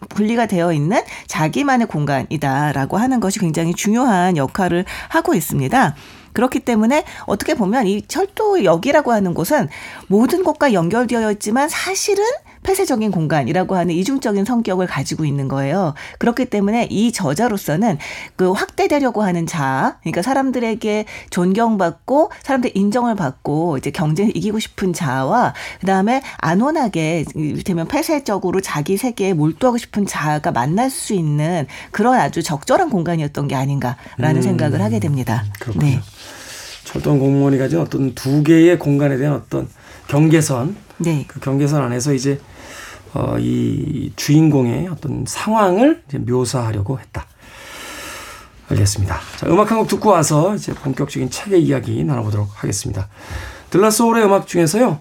[0.09, 5.95] 분리가 되어 있는 자기만의 공간이다라고 하는 것이 굉장히 중요한 역할을 하고 있습니다.
[6.33, 9.69] 그렇기 때문에 어떻게 보면 이 철도역이라고 하는 곳은
[10.07, 12.23] 모든 곳과 연결되어 있지만 사실은
[12.65, 15.93] 폐쇄적인 공간이라고 하는 이중적인 성격을 가지고 있는 거예요.
[16.17, 17.97] 그렇기 때문에 이 저자로서는
[18.35, 25.53] 그 확대되려고 하는 자, 그러니까 사람들에게 존경받고 사람들 인정을 받고 이제 경쟁에 이기고 싶은 자와
[25.79, 32.89] 그다음에 안온하게 이를테면 폐쇄적으로 자기 세계에 몰두하고 싶은 자가 만날 수 있는 그런 아주 적절한
[32.89, 35.45] 공간이었던 게 아닌가라는 생각을 하게 됩니다.
[35.59, 35.85] 그렇군요.
[35.85, 36.01] 네.
[36.83, 39.67] 철도원 공무원이 가진 어떤 두 개의 공간에 대한 어떤
[40.07, 41.25] 경계선 네.
[41.27, 42.39] 그 경계선 안에서 이제
[43.15, 47.25] 어, 이 주인공의 어떤 상황을 묘사하려고 했다.
[48.69, 49.19] 알겠습니다.
[49.37, 53.07] 자, 음악 한 곡 듣고 와서 이제 본격적인 책의 이야기 나눠보도록 하겠습니다.
[53.69, 54.99] De La Soul의 음악 중에서요,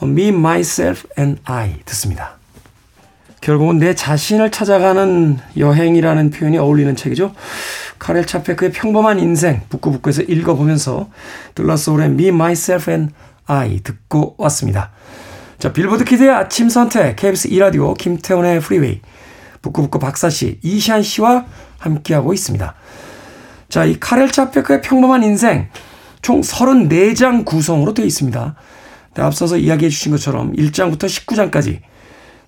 [0.00, 2.36] 어, Me, Myself and I 듣습니다.
[3.42, 7.34] 결국은 내 자신을 찾아가는 여행이라는 표현이 어울리는 책이죠.
[7.98, 11.10] 카렐 차페크의 평범한 인생 북끄북끄에서 읽어보면서
[11.54, 13.14] De La Soul의 Me, Myself and
[13.46, 14.90] I 듣고 왔습니다.
[15.58, 19.00] 자, 빌보드 키드의 아침 선택, KBS 2라디오, 김태훈의 프리웨이,
[19.62, 21.46] 북끄북끄 박사씨, 이시한 씨와
[21.78, 22.74] 함께하고 있습니다.
[23.70, 25.68] 자, 이 카렐 차페크의 평범한 인생,
[26.20, 28.54] 총 34장 구성으로 되어 있습니다.
[29.14, 31.80] 네, 앞서서 이야기해 주신 것처럼 1장부터 19장까지,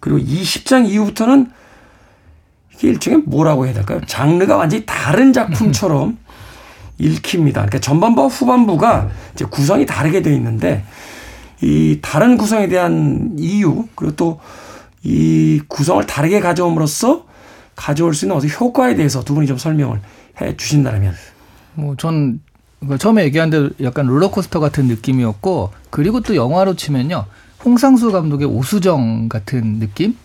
[0.01, 1.51] 그리고 20장 이후부터는
[2.75, 4.01] 이게 일종의 뭐라고 해야 될까요?
[4.07, 6.19] 장르가 완전히 다른 작품처럼
[6.99, 7.63] 읽힙니다.
[7.63, 10.85] 그러니까 전반부와 후반부가 이제 구성이 다르게 되어 있는데,
[11.63, 14.41] 이 다른 구성에 대한 이유 그리고 또
[15.05, 17.25] 이 구성을 다르게 가져옴으로써
[17.77, 20.01] 가져올 수 있는 어떤 효과에 대해서 두 분이 좀 설명을
[20.41, 21.15] 해 주신다면
[21.75, 22.41] 뭐전
[22.99, 27.27] 처음에 얘기한 대로 약간 롤러코스터 같은 느낌이었고 그리고 또 영화로 치면요
[27.65, 30.17] 홍상수 감독의 오수정 같은 느낌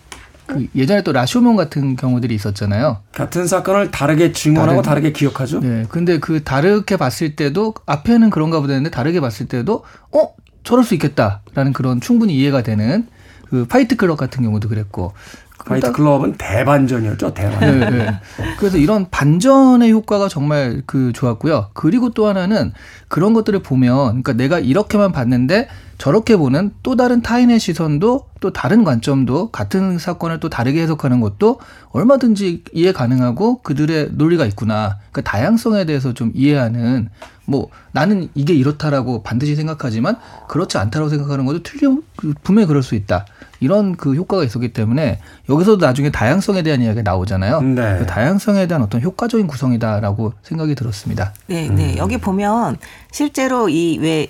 [0.46, 2.98] 그 예전에 또 라쇼몬 같은 경우들이 있었잖아요.
[3.12, 5.60] 같은 사건을 다르게 증언하고 다른- 다르게 기억하죠.
[5.60, 5.86] 네.
[5.88, 10.94] 근데 그 다르게 봤을 때도 앞에는 그런가 보다 했는데 다르게 봤을 때도 어 저럴 수
[10.94, 13.06] 있겠다라는 그런 충분히 이해가 되는
[13.48, 15.12] 그 파이트 클럽 같은 경우도 그랬고
[15.58, 17.80] 파이트 클럽은 대반전이었죠, 대반전.
[17.80, 18.20] 네, 네.
[18.58, 21.70] 그래서 이런 반전의 효과가 정말 그 좋았고요.
[21.72, 22.72] 그리고 또 하나는
[23.08, 25.68] 그런 것들을 보면, 그러니까 내가 이렇게만 봤는데
[26.04, 31.60] 저렇게 보는 또 다른 타인의 시선도 또 다른 관점도 같은 사건을 또 다르게 해석하는 것도
[31.92, 34.98] 얼마든지 이해 가능하고 그들의 논리가 있구나.
[35.12, 37.08] 그 다양성에 대해서 좀 이해하는
[37.46, 41.96] 뭐 나는 이게 이렇다라고 반드시 생각하지만 그렇지 않다라고 생각하는 것도 틀려
[42.42, 43.24] 분명히 그럴 수 있다.
[43.60, 47.62] 이런 그 효과가 있었기 때문에 여기서도 나중에 다양성에 대한 이야기가 나오잖아요.
[47.62, 47.96] 네.
[47.98, 51.32] 그 다양성에 대한 어떤 효과적인 구성이다라고 생각이 들었습니다.
[51.46, 51.96] 네, 네.
[51.96, 52.76] 여기 보면
[53.10, 54.28] 실제로 이왜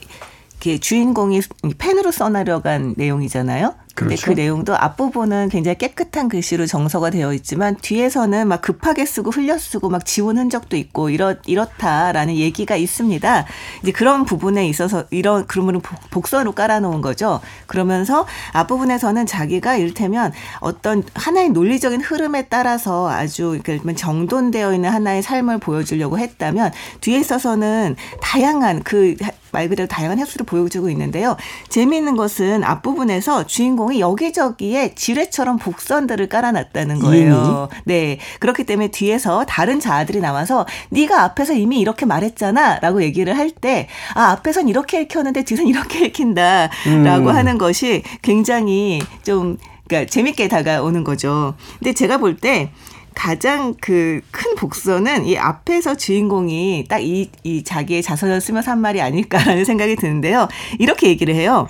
[0.81, 1.40] 주인공이
[1.79, 3.74] 펜으로 써나려간 내용이잖아요.
[3.95, 4.27] 근데 그렇죠.
[4.27, 9.89] 그 내용도 앞부분은 굉장히 깨끗한 글씨로 정서가 되어 있지만 뒤에서는 막 급하게 쓰고 흘려 쓰고
[9.89, 13.47] 막 지운 흔적도 있고 이렇 이렇다라는 얘기가 있습니다.
[13.83, 15.81] 이제 그런 부분에 있어서 이런 그러면
[16.11, 17.41] 복선으로 깔아놓은 거죠.
[17.67, 25.59] 그러면서 앞부분에서는 자기가 이를테면 어떤 하나의 논리적인 흐름에 따라서 아주 그러면 정돈되어 있는 하나의 삶을
[25.59, 29.15] 보여주려고 했다면 뒤에 있어서는 다양한 그
[29.55, 31.37] 말 그대로 다양한 횟수를 보여주고 있는데요.
[31.69, 37.68] 재미있는 것은 앞부분에서 주인공 이 여기저기에 지뢰처럼 복선들을 깔아놨다는 거예요.
[37.85, 38.18] 네.
[38.40, 43.88] 그렇기 때문에 뒤에서 다른 자아들이 나와서 네가 앞에서 이미 이렇게 말했잖아 라고 얘기를 할 때
[44.14, 46.70] 아, 앞에선 이렇게 읽혔는데 뒤에선 이렇게 읽힌다
[47.05, 47.37] 라고 음.
[47.37, 51.55] 하는 것이 굉장히 좀 그러니까 재밌게 다가오는 거죠.
[51.79, 52.70] 근데 제가 볼때
[53.14, 59.01] 가장 그 큰 복선은 이 앞에서 주인공이 딱 이 이 자기의 자서전 쓰면서 한 말이
[59.01, 60.49] 아닐까라는 생각이 드는데요.
[60.81, 61.68] 이렇게 얘기를 해요.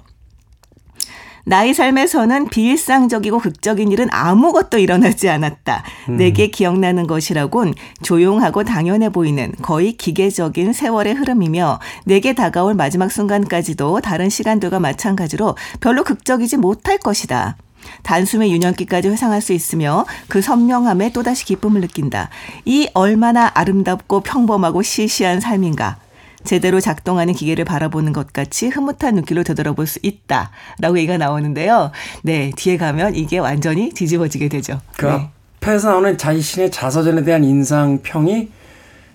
[1.45, 5.85] 나의 삶에서는 비일상적이고 극적인 일은 아무것도 일어나지 않았다.
[6.17, 14.31] 내게 기억나는 것이라곤 조용하고 당연해 보이는 거의 기계적인 세월의 흐름이며 내게 다가올 마지막 순간까지도 다른
[14.31, 17.57] 시간들과 마찬가지로 별로 극적이지 못할 것이다.
[18.03, 22.31] 단숨에 유년기까지 회상할 수 있으며 그 선명함에 또다시 기쁨을 느낀다.
[22.65, 25.99] 이 얼마나 아름답고 평범하고 시시한 삶인가.
[26.45, 30.51] 제대로 작동하는 기계를 바라보는 것 같이 흐뭇한 눈길로 되돌아볼 수 있다.
[30.81, 31.91] 라고 얘기가 나오는데요.
[32.23, 34.81] 네, 뒤에 가면 이게 완전히 뒤집어지게 되죠.
[34.97, 35.31] 그 네.
[35.63, 38.51] 앞에서 나오는 자신의 자서전에 대한 인상평이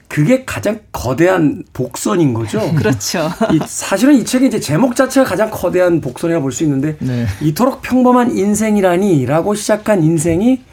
[0.08, 2.60] 그게 가장 거대한 복선인 거죠.
[2.74, 3.30] 그렇죠.
[3.54, 7.28] 이 사실은 이 책의 이제 제목 자체가 가장 거대한 복선이라 볼 수 있는데 네.
[7.42, 10.64] 이토록 평범한 인생이라니라고 시작한 인생이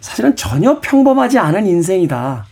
[0.00, 2.46] 사실은 전혀 평범하지 않은 인생이다.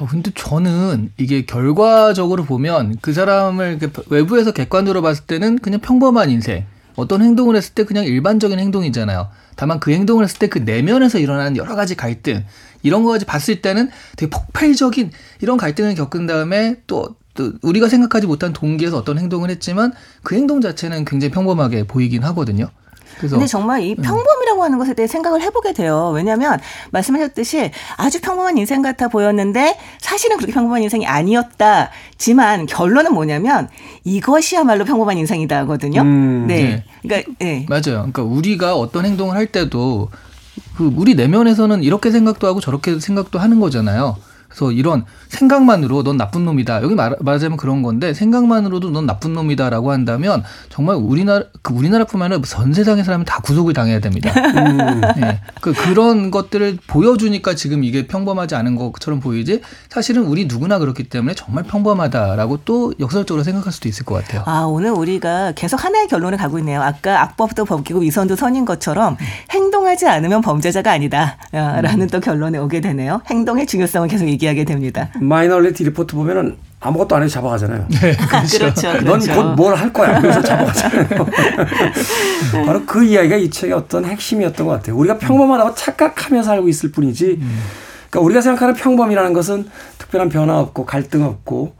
[0.00, 6.30] 아, 근데 저는 이게 결과적으로 보면 그 사람을 이렇게 외부에서 객관적으로 봤을 때는 그냥 평범한
[6.30, 6.64] 인생.
[6.94, 9.28] 어떤 행동을 했을 때 그냥 일반적인 행동이잖아요.
[9.56, 12.44] 다만 그 행동을 했을 때 그 내면에서 일어나는 여러 가지 갈등,
[12.82, 18.52] 이런 거까지 봤을 때는 되게 폭발적인 이런 갈등을 겪은 다음에 또, 또 우리가 생각하지 못한
[18.52, 22.70] 동기에서 어떤 행동을 했지만 그 행동 자체는 굉장히 평범하게 보이긴 하거든요.
[23.18, 26.12] 그래서 근데 정말 이 평범이라고 하는 것에 대해 생각을 해보게 돼요.
[26.14, 26.58] 왜냐하면
[26.90, 33.68] 말씀하셨듯이 아주 평범한 인생 같아 보였는데 사실은 그렇게 평범한 인생이 아니었다지만 결론은 뭐냐면
[34.04, 36.00] 이것이야말로 평범한 인생이다거든요.
[36.00, 36.84] 음, 네.
[37.02, 37.66] 그러니까 네.
[37.68, 37.82] 맞아요.
[37.82, 40.10] 그러니까 우리가 어떤 행동을 할 때도
[40.76, 44.16] 그 우리 내면에서는 이렇게 생각도 하고 저렇게 생각도 하는 거잖아요.
[44.58, 46.82] 그래서 이런 생각만으로 넌 나쁜 놈이다.
[46.82, 52.42] 여기 말, 말하자면 그런 건데 생각만으로도 넌 나쁜 놈이다라고 한다면 정말 우리나라 그 우리나라뿐만 아니라
[52.44, 54.32] 전 세상의 사람이 다 구속을 당해야 됩니다.
[55.18, 55.40] 예.
[55.60, 61.34] 그 그런 것들을 보여주니까 지금 이게 평범하지 않은 것처럼 보이지 사실은 우리 누구나 그렇기 때문에
[61.34, 64.42] 정말 평범하다라고 또 역설적으로 생각할 수도 있을 것 같아요.
[64.46, 66.82] 아, 오늘 우리가 계속 하나의 결론을 가고 있네요.
[66.82, 69.16] 아까 악법도 법이고 위선도 선인 것처럼
[69.50, 71.36] 행동하지 않으면 범죄자가 아니다.
[71.52, 73.20] 라는 또 결론에 오게 되네요.
[73.26, 75.10] 행동의 중요성을 계속 얘기 하게 됩니다.
[75.20, 77.88] 마이너리티 리포트 보면은 아무것도 안 해도 잡아가잖아요.
[78.52, 78.92] 그렇죠.
[78.92, 79.34] 넌 그렇죠.
[79.34, 80.20] 곧 뭘 할 거야.
[80.20, 81.08] 그래서 잡아가잖아요.
[82.66, 84.96] 바로 그 이야기가 이 책의 어떤 핵심이었던 것 같아요.
[84.96, 87.40] 우리가 평범하다고 착각하며 살고 있을 뿐이지.
[88.10, 89.68] 그러니까 우리가 생각하는 평범이라는 것은
[89.98, 91.74] 특별한 변화 없고 갈등 없고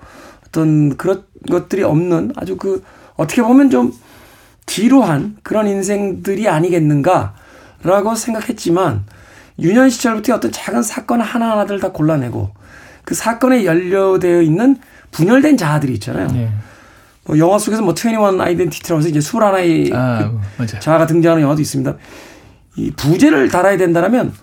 [0.49, 2.83] 어떤 그런 것들이 없는 아주 그
[3.17, 3.93] 어떻게 보면 좀
[4.67, 9.05] 지루한 그런 인생들이 아니겠는가라고 생각했지만
[9.61, 12.51] 유년 시절부터 어떤 작은 사건 하나하나들 다 골라내고
[13.09, 14.77] 그 사건에 연루되어 있는
[15.13, 16.29] 분열된 자아들이 있잖아요.
[16.29, 16.53] 네.
[17.25, 20.67] 뭐 영화 속에서 뭐 21 아이덴티티라고 해서 이제 21의 아, 그.
[20.67, 21.97] 자아가 등장하는 영화도 있습니다.
[22.77, 24.35] 이 부제를 달아야 된다면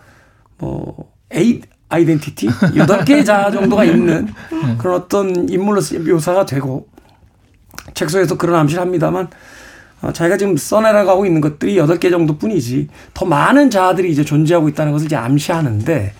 [0.57, 4.33] 뭐 A 아이덴티티 여덟 개의 자아 정도가 있는
[4.79, 6.87] 그런 어떤 인물로 묘사가 되고
[7.93, 9.27] 책 속에서 그런 암시를 합니다만
[10.01, 14.91] 어, 자기가 지금 써내려가고 있는 것들이 여덟 개 정도뿐이지 더 많은 자아들이 이제 존재하고 있다는
[14.91, 16.13] 것을 이제 암시하는데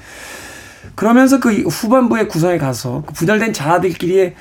[0.95, 4.35] 그러면서 그 후반부의 구성에 가서 그 분열된 자아들끼리의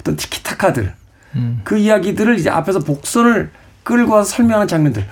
[0.00, 0.94] 어떤 티키타카들
[1.36, 1.60] 음.
[1.64, 3.50] 그 이야기들을 이제 앞에서 복선을
[3.84, 5.06] 끌고 와서 설명하는 장면들.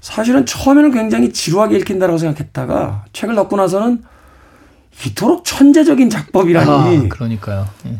[0.00, 4.02] 사실은 처음에는 굉장히 지루하게 읽힌다라고 생각했다가 책을 읽고 나서는
[5.04, 7.68] 이토록 천재적인 작법이라니 아, 그러니까요.
[7.86, 7.98] 예.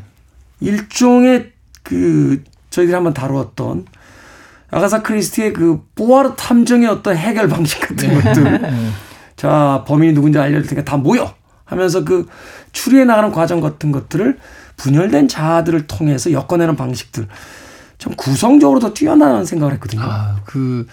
[0.60, 3.86] 일종의 그 저희들이 한번 다루었던
[4.70, 8.60] 아가사 크리스티의 그 뽀아르 탐정의 어떤 해결 방식 같은 것들.
[9.36, 11.32] 자, 범인이 누군지 알려줄 테니까 다 모여!
[11.68, 12.26] 하면서 그
[12.72, 14.38] 추리해 나가는 과정 같은 것들을
[14.76, 17.28] 분열된 자아들을 통해서 엮어내는 방식들.
[17.98, 20.02] 참 구성적으로 더 뛰어나다는 생각을 했거든요.
[20.02, 20.86] 아, 그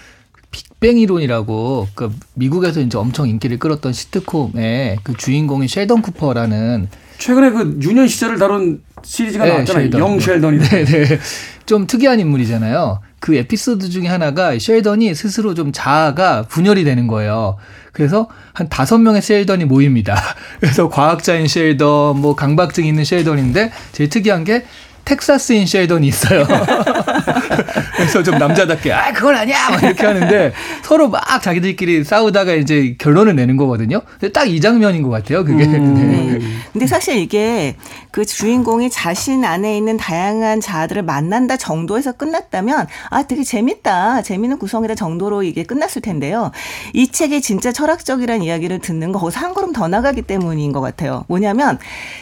[0.51, 7.79] 빅뱅 이론이라고 그 미국에서 이제 엄청 인기를 끌었던 시트콤의 그 주인공인 쉘던 쿠퍼라는 최근에 그
[7.81, 9.83] 유년 시절을 다룬 시리즈가 네, 나왔잖아요.
[9.85, 10.01] 쉘던.
[10.01, 10.59] 영 쉘던이.
[10.59, 11.19] 네, 네.
[11.65, 12.99] 좀 특이한 인물이잖아요.
[13.19, 17.57] 그 에피소드 중에 하나가 쉘던이 스스로 좀 자아가 분열이 되는 거예요.
[17.95, 20.15] 그래서 한 다섯 명의 쉘던이 모입니다.
[20.59, 24.65] 그래서 과학자인 쉘던, 뭐 강박증 있는 쉘던인데 제일 특이한 게
[25.05, 26.45] 텍사스인 쉘던이 있어요.
[27.95, 30.51] 그래서 좀 남자답게 아 그건 아니야 막 이렇게 하는데
[30.83, 34.01] 서로 막 자기들끼리 싸우다가 이제 결론을 내는 거거든요.
[34.33, 35.43] 딱이 장면인 것 같아요.
[35.45, 35.65] 그게.
[35.65, 35.77] 네.
[35.79, 36.39] 네.
[36.73, 37.75] 근데 사실 이게
[38.11, 44.95] 그 주인공이 자신 안에 있는 다양한 자아들을 만난다 정도에서 끝났다면 아 되게 재밌다 재밌는 구성이다
[44.95, 46.51] 정도로 이게 끝났을 텐데요.
[46.93, 51.25] 이 책이 진짜 철학적이라는 이야기를 듣는 거 거기서 한 걸음 더 나가기 때문인 것 같아요.
[51.27, 51.77] 뭐냐면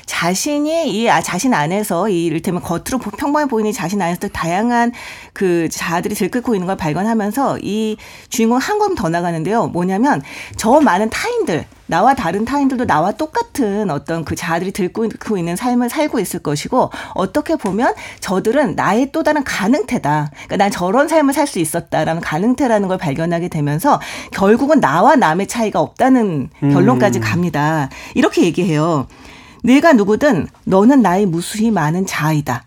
[0.06, 4.92] 자신이 이 아, 자신 안에서 이 이를테면 겉으로 보- 평범해 보이는 이 자신 안에서 다양한
[5.34, 7.98] 그 자아들이 들끓고 있는 걸 발견하면서 이
[8.30, 9.68] 주인공 한 걸음 더 나가는데요.
[9.68, 10.22] 뭐냐면
[10.58, 16.20] 저 많은 타인들 나와 다른 타인들도 나와 똑같은 어떤 그 자아들이 들고 있는 삶을 살고
[16.20, 20.32] 있을 것이고 어떻게 보면 저들은 나의 또 다른 가능태다.
[20.34, 24.00] 그러니까 난 저런 삶을 살 수 있었다라는 가능태라는 걸 발견하게 되면서
[24.32, 27.90] 결국은 나와 남의 차이가 없다는 결론까지 갑니다.
[28.16, 29.06] 이렇게 얘기해요.
[29.64, 32.66] 내가 누구든 너는 나의 무수히 많은 자아이다.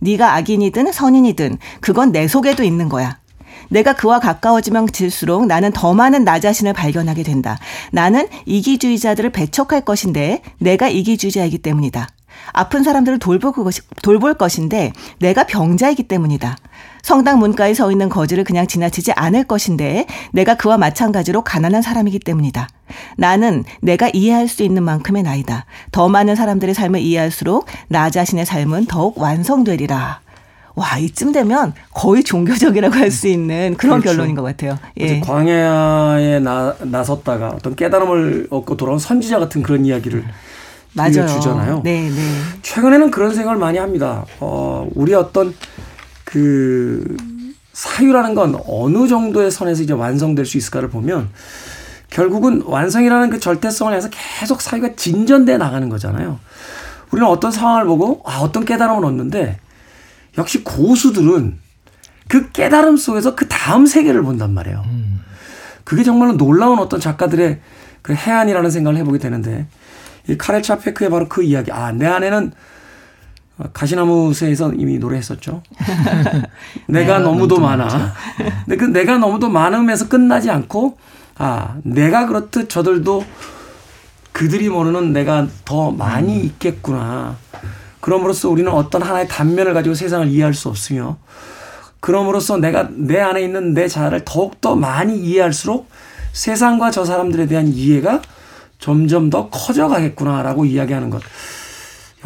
[0.00, 3.18] 네가 악인이든 선인이든 그건 내 속에도 있는 거야.
[3.68, 7.58] 내가 그와 가까워지면 질수록 나는 더 많은 나 자신을 발견하게 된다.
[7.92, 12.08] 나는 이기주의자들을 배척할 것인데 내가 이기주의자이기 때문이다.
[12.52, 16.56] 아픈 사람들을 돌볼, 것이, 돌볼 것인데 내가 병자이기 때문이다.
[17.02, 22.68] 성당 문가에 서 있는 거지를 그냥 지나치지 않을 것인데 내가 그와 마찬가지로 가난한 사람이기 때문이다.
[23.16, 25.64] 나는 내가 이해할 수 있는 만큼의 나이다.
[25.92, 30.20] 더 많은 사람들의 삶을 이해할수록 나 자신의 삶은 더욱 완성되리라.
[30.74, 34.16] 와, 이쯤 되면 거의 종교적이라고 할 수 있는 그런 그렇죠.
[34.16, 34.78] 결론인 것 같아요.
[34.98, 35.18] 예.
[35.18, 40.24] 광야에 나, 나섰다가 어떤 깨달음을 얻고 돌아온 선지자 같은 그런 이야기를
[40.92, 41.12] 맞아요.
[41.12, 41.82] 들려주잖아요.
[41.84, 42.38] 네, 네.
[42.62, 44.24] 최근에는 그런 생각을 많이 합니다.
[44.40, 45.54] 어, 우리 어떤
[46.24, 47.16] 그
[47.72, 51.28] 사유라는 건 어느 정도의 선에서 이제 완성될 수 있을까를 보면
[52.10, 56.38] 결국은 완성이라는 그 절대성을 해서 계속 사유가 진전돼 나가는 거잖아요.
[57.10, 59.58] 우리는 어떤 상황을 보고 아, 어떤 깨달음을 얻는데
[60.36, 61.58] 역시 고수들은
[62.28, 64.84] 그 깨달음 속에서 그 다음 세계를 본단 말이에요.
[65.84, 67.60] 그게 정말로 놀라운 어떤 작가들의
[68.02, 69.66] 그 해안이라는 생각을 해보게 되는데
[70.28, 71.72] 이 카렐 차페크의 바로 그 이야기.
[71.72, 72.52] 아, 내 안에는
[73.58, 75.62] 어, 가시나무새에서 이미 노래했었죠.
[76.86, 77.88] 내가 너무도 많아.
[78.66, 80.98] 근데 그 내가 너무도 많음에서 끝나지 않고
[81.36, 83.24] 아, 내가 그렇듯 저들도
[84.32, 87.36] 그들이 모르는 내가 더 많이 있겠구나.
[88.00, 91.16] 그럼으로써 우리는 어떤 하나의 단면을 가지고 세상을 이해할 수 없으며
[92.00, 95.88] 그럼으로써 내가 내 안에 있는 내 자아를 더욱더 많이 이해할수록
[96.32, 98.22] 세상과 저 사람들에 대한 이해가
[98.78, 101.22] 점점 더 커져가겠구나라고 이야기하는 것.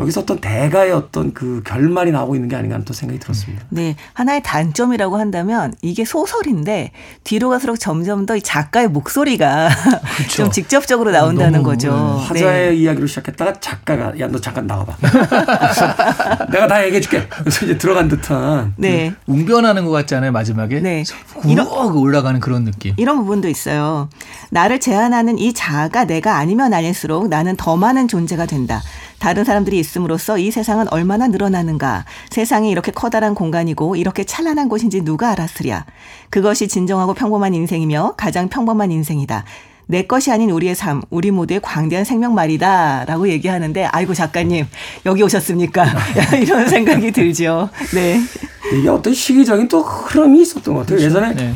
[0.03, 3.65] 여기서 어떤 대가의 어떤 그 결말이 나오고 있는 게 아닌가 하는 또 생각이 들었습니다.
[3.69, 3.97] 네.
[4.15, 6.91] 하나의 단점이라고 한다면 이게 소설인데
[7.25, 9.69] 뒤로 갈수록 점점 더 이 작가의 목소리가
[10.35, 11.93] 좀 직접적으로 나온다는 거죠.
[11.93, 12.77] 화자의 네.
[12.77, 14.63] 이야기로 시작했다가 작가가 야 너 잠깐.
[14.67, 15.95] 그래서
[16.51, 17.27] 내가 다 얘기해줄게.
[17.29, 19.13] 그래서 이제 들어간 듯한 네.
[19.27, 20.81] 웅변하는 것 같지 않아요 마지막에?
[20.81, 21.05] 네.
[21.33, 22.95] 구억 올라가는 그런 느낌.
[22.97, 24.09] 이런 부분도 있어요.
[24.51, 28.83] 나를 제한하는 이 자아가 내가 아니면 아닐수록 나는 더 많은 존재가 된다.
[29.23, 32.05] 다른 사람들이 있음으로써 이 세상은 얼마나 늘어나는가.
[32.31, 35.87] 세상이 이렇게 커다란 공간이고 이렇게 찬란한 곳인지 누가 알았으랴.
[36.29, 39.45] 그것이 진정하고 평범한 인생이며 가장 평범한 인생이다.
[39.87, 43.05] 내 것이 아닌 우리의 삶, 우리 모두의 광대한 생명 말이다.
[43.05, 44.67] 라고 얘기하는데, 아이고, 작가님,
[45.07, 45.87] 여기 오셨습니까?
[46.43, 47.69] 이런 생각이 들죠.
[47.95, 48.21] 네.
[48.77, 50.99] 이게 어떤 시기적인 또 흐름이 있었던 것 같아요.
[50.99, 51.55] 예전에 네.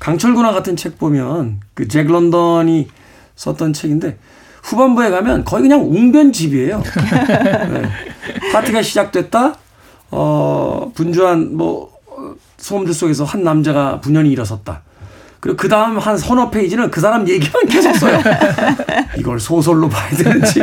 [0.00, 2.88] 강철군화 같은 책 보면 그 잭 런던이
[3.36, 4.18] 썼던 책인데
[4.62, 6.82] 후반부에 가면 거의 그냥 웅변 집이에요.
[7.72, 7.82] 네.
[8.52, 9.54] 파티가 시작됐다.
[10.10, 14.82] 어, 분주한 뭐 어, 소음들 속에서 한 남자가 분연히 일어섰다.
[15.40, 18.18] 그리고 그 다음 한 서너 페이지는 그 사람 얘기만 계속 써요.
[19.16, 20.60] 이걸 소설로 봐야 되는지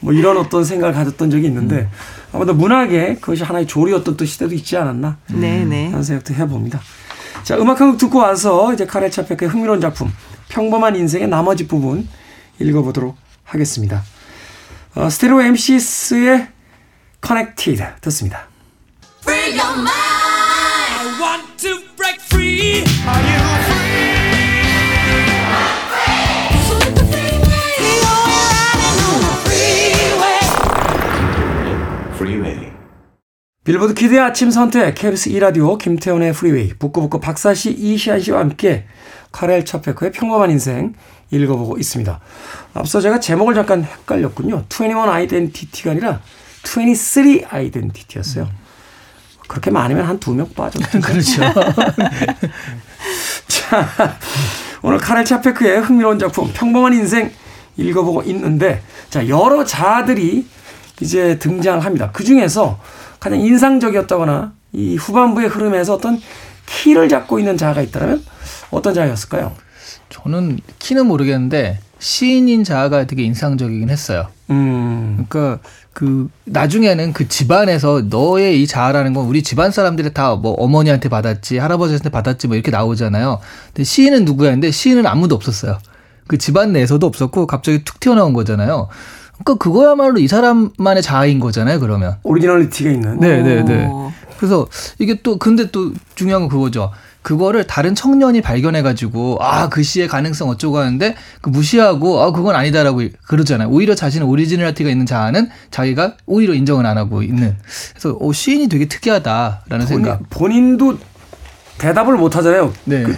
[0.00, 1.88] 뭐 이런 어떤 생각을 가졌던 적이 있는데
[2.32, 5.86] 아마도 문학에 그것이 하나의 조리였던 또 시대도 있지 않았나 네, 네.
[5.88, 6.80] 하는 생각도 해봅니다.
[7.44, 10.12] 자, 음악 한 곡 듣고 와서 이제 카레 차페크의 흥미로운 작품
[10.50, 12.06] 평범한 인생의 나머지 부분
[12.58, 13.16] 읽어보도록
[13.54, 14.02] 하겠습니다.
[14.94, 16.48] 어, 스테레오 MC스의
[17.24, 18.48] Connected 듣습니다.
[19.22, 19.90] Free your mind.
[20.98, 22.82] I want to break free.
[23.06, 23.50] Are you
[32.20, 32.70] Freeway.
[33.64, 38.84] 빌보드 키드의 아침 선택 KBS 2라디오 김태훈의 프리웨이 북끄북끄 박사씨 이시한 씨와 함께
[39.32, 40.94] 카렐 차페크의 평범한 인생
[41.30, 42.20] 읽어보고 있습니다.
[42.74, 44.64] 앞서 제가 제목을 잠깐 헷갈렸군요.
[44.70, 46.20] 21 아이덴티티가 아니라
[46.64, 48.48] 23 아이덴티티였어요.
[49.48, 50.86] 그렇게 많으면 한 두 명 빠졌죠.
[51.00, 51.42] 그렇죠.
[53.48, 54.16] 자,
[54.82, 57.30] 오늘 카렐 차페크의 흥미로운 작품 평범한 인생
[57.76, 60.46] 읽어보고 있는데 자 여러 자들이
[61.00, 62.10] 이제 등장을 합니다.
[62.12, 62.78] 그 중에서
[63.18, 66.20] 가장 인상적이었다거나 이 후반부의 흐름에서 어떤
[66.66, 68.24] 키를 잡고 있는 자가 있다면
[68.70, 69.52] 어떤 자였을까요?
[70.10, 74.26] 저는 키는 모르겠는데 시인인 자아가 되게 인상적이긴 했어요.
[74.50, 80.52] 음, 그러니까 그 나중에는 그 집안에서 너의 이 자아라는 건 우리 집안 사람들이 다 뭐
[80.54, 83.38] 어머니한테 받았지 할아버지한테 받았지 뭐 이렇게 나오잖아요.
[83.68, 84.50] 근데 시인은 누구야?
[84.50, 85.78] 근데 시인은 아무도 없었어요.
[86.26, 88.88] 그 집안 내에서도 없었고 갑자기 툭 튀어나온 거잖아요.
[89.44, 91.80] 그러니까 그거야말로 이 사람만의 자아인 거잖아요.
[91.80, 92.16] 그러면.
[92.22, 93.18] originality가 있는.
[93.20, 93.86] 네, 네, 네.
[93.86, 94.12] 오.
[94.38, 94.66] 그래서
[94.98, 96.90] 이게 또 근데 또 중요한 건 그거죠.
[97.22, 103.02] 그거를 다른 청년이 발견해가지고 아 그 시의 가능성 어쩌고 하는데 그 무시하고 아 그건 아니다라고
[103.26, 103.68] 그러잖아요.
[103.68, 107.56] 오히려 자신의 originality가 있는 자아는 자기가 오히려 인정을 안 하고 있는.
[107.92, 110.18] 그래서 어, 시인이 되게 특이하다라는 생각.
[110.30, 110.98] 본인, 본인도
[111.78, 112.72] 대답을 못 하잖아요.
[112.84, 113.02] 네.
[113.04, 113.16] 그,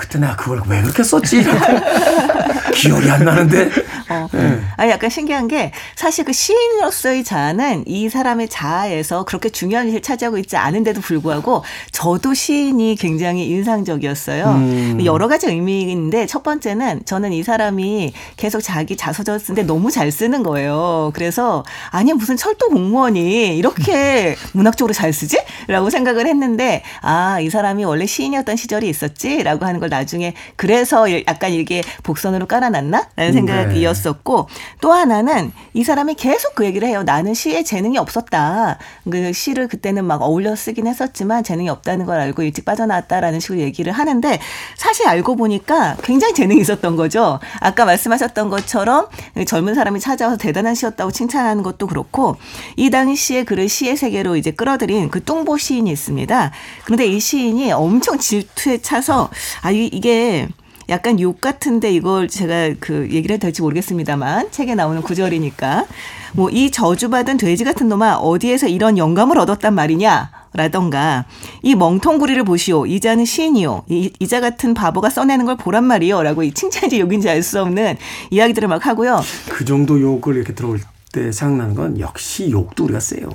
[0.00, 1.44] 그때 내가 그걸 왜 그렇게 썼지?
[2.74, 3.68] 기억이 안 나는데.
[4.08, 4.26] 어.
[4.32, 4.60] 네.
[4.76, 10.38] 아 약간 신기한 게 사실 그 시인으로서의 자아는 이 사람의 자아에서 그렇게 중요한 위치를 차지하고
[10.38, 14.44] 있지 않은데도 불구하고 저도 시인이 굉장히 인상적이었어요.
[14.46, 14.98] 음.
[15.04, 20.42] 여러 가지 의미인데 첫 번째는 저는 이 사람이 계속 자기 자서전 쓰는데 너무 잘 쓰는
[20.42, 21.10] 거예요.
[21.14, 25.38] 그래서 아니 무슨 철도 공무원이 이렇게 문학적으로 잘 쓰지?
[25.68, 29.42] 라고 생각을 했는데 아 이 사람이 원래 시인이었던 시절이 있었지?
[29.42, 33.08] 라고 하는 걸 나중에 그래서 약간 이게 복선으로 깔아놨나?
[33.16, 34.48] 라는 생각이었었고
[34.80, 37.02] 또 하나는 이 사람이 계속 그 얘기를 해요.
[37.02, 38.78] 나는 시에 재능이 없었다.
[39.10, 43.92] 그 시를 그때는 막 어울려 쓰긴 했었지만 재능이 없다는 걸 알고 일찍 빠져나왔다라는 식으로 얘기를
[43.92, 44.38] 하는데
[44.76, 47.40] 사실 알고 보니까 굉장히 재능이 있었던 거죠.
[47.60, 49.08] 아까 말씀하셨던 것처럼
[49.46, 52.36] 젊은 사람이 찾아와서 대단한 시였다고 칭찬하는 것도 그렇고
[52.76, 56.50] 이 당시에 그를 시의 세계로 이제 끌어들인 그 뚱보 시인이 있습니다.
[56.84, 59.30] 그런데 이 시인이 엄청 질투에 차서
[59.62, 60.48] 아 이- 이게
[60.88, 65.86] 약간 욕 같은데 이걸 제가 그 얘기를 해도 될지 모르겠습니다만 책에 나오는 구절이니까.
[66.32, 70.30] 뭐 이 저주받은 돼지 같은 놈아 어디에서 이런 영감을 얻었단 말이냐?
[70.52, 71.26] 라던가
[71.62, 72.86] 이 멍텅구리를 보시오.
[72.86, 77.42] 이자는 시인이요 이, 이자 같은 바보가 써내는 걸 보란 말이요 라고 이 칭찬인지 욕인지 알
[77.42, 77.96] 수 없는
[78.30, 79.20] 이야기들을 막 하고요.
[79.48, 80.80] 그 정도 욕을 이렇게 들어올
[81.12, 83.28] 때 생각나는 건 역시 욕도 우리가 세요.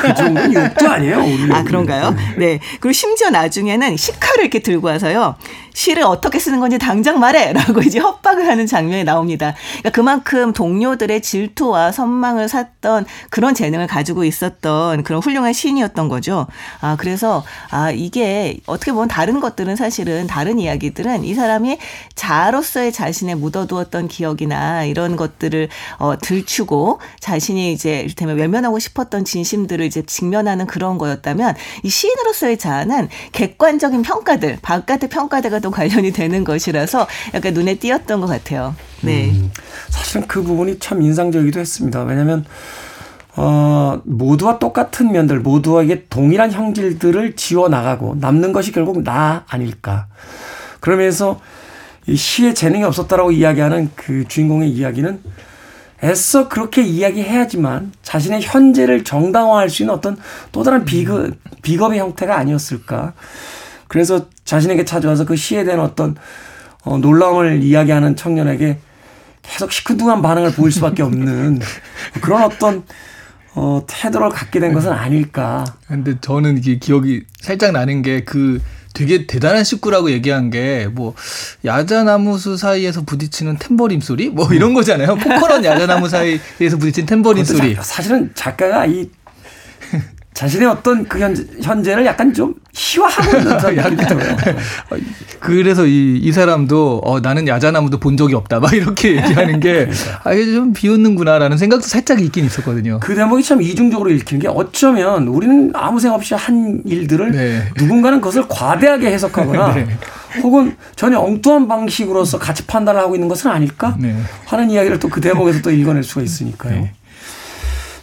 [0.00, 1.18] 그 정도는 욕도 아니에요.
[1.18, 1.62] 우리 아.
[1.62, 2.14] 그런가요?
[2.36, 2.58] 네.
[2.80, 5.36] 그리고 심지어 나중에는 식칼을 이렇게 들고 와서요.
[5.74, 7.52] 시를 어떻게 쓰는 건지 당장 말해!
[7.52, 9.54] 라고 이제 협박을 하는 장면이 나옵니다.
[9.78, 16.46] 그러니까 그만큼 동료들의 질투와 선망을 샀던 그런 재능을 가지고 있었던 그런 훌륭한 시인이었던 거죠.
[16.80, 21.78] 아, 그래서, 아, 이게 어떻게 보면 다른 것들은 사실은 다른 이야기들은 이 사람이
[22.14, 29.84] 자아로서의 자신의 묻어두었던 기억이나 이런 것들을 어, 들추고 자신이 이제 이를테면 외면하고 싶었던 진 심들을
[29.84, 37.06] 이제 직면하는 그런 거였다면 이 시인으로서의 자아는 객관적인 평가들, 바깥의 평가들과 또 관련이 되는 것이라서
[37.34, 38.74] 약간 눈에 띄었던 것 같아요.
[39.00, 39.30] 네.
[39.30, 39.50] 음,
[39.88, 42.02] 사실은 그 부분이 참 인상적이기도 했습니다.
[42.02, 42.44] 왜냐하면
[43.34, 50.06] 어, 모두와 똑같은 면들, 모두에게 동일한 형질들을 지워 나가고 남는 것이 결국 나 아닐까.
[50.80, 51.40] 그러면서
[52.06, 55.20] 이 시에 재능이 없었다라고 이야기하는 그 주인공의 이야기는
[56.04, 60.16] 애써 그렇게 이야기해야지만 자신의 현재를 정당화할 수 있는 어떤
[60.50, 63.12] 또 다른 비급, 비겁의 형태가 아니었을까.
[63.88, 66.16] 그래서 자신에게 찾아와서 그 시에 대한 어떤
[66.84, 68.78] 어, 놀라움을 이야기하는 청년에게
[69.42, 71.60] 계속 시큰둥한 반응을 보일 수밖에 없는
[72.20, 72.84] 그런 어떤
[73.54, 75.64] 어, 태도를 갖게 된 것은 아닐까.
[75.86, 78.60] 근데 저는 이게 기억이 살짝 나는 게그
[78.94, 81.14] 되게 대단한 식구라고 얘기한 게 뭐
[81.64, 85.14] 야자나무수 사이에서 부딪히는 탬버린 소리 뭐 이런 거잖아요.
[85.16, 87.74] 포커런 야자나무 사이에서 부딪힌 탬버린 소리.
[87.74, 89.08] 자- 사실은 작가가 이
[90.34, 93.56] 자신의 어떤 그 현재, 현재를 약간 좀 희화하고 있는
[93.90, 94.36] 느낌이 들어요.
[95.40, 98.60] 그래서 이, 이 사람도 어, 나는 야자나무도 본 적이 없다.
[98.60, 99.88] 막 이렇게 얘기하는 게
[100.24, 102.98] 아, 이게 좀 비웃는구나라는 생각도 살짝 있긴 있었거든요.
[103.00, 107.62] 그 대목이 참 이중적으로 읽히는 게 어쩌면 우리는 아무 생각 없이 한 일들을 네.
[107.76, 109.86] 누군가는 그것을 과대하게 해석하거나 네.
[110.42, 114.16] 혹은 전혀 엉뚱한 방식으로서 가치 판단을 하고 있는 것은 아닐까 네.
[114.46, 116.88] 하는 이야기를 또 그 대목에서 또 읽어낼 수가 있으니까요.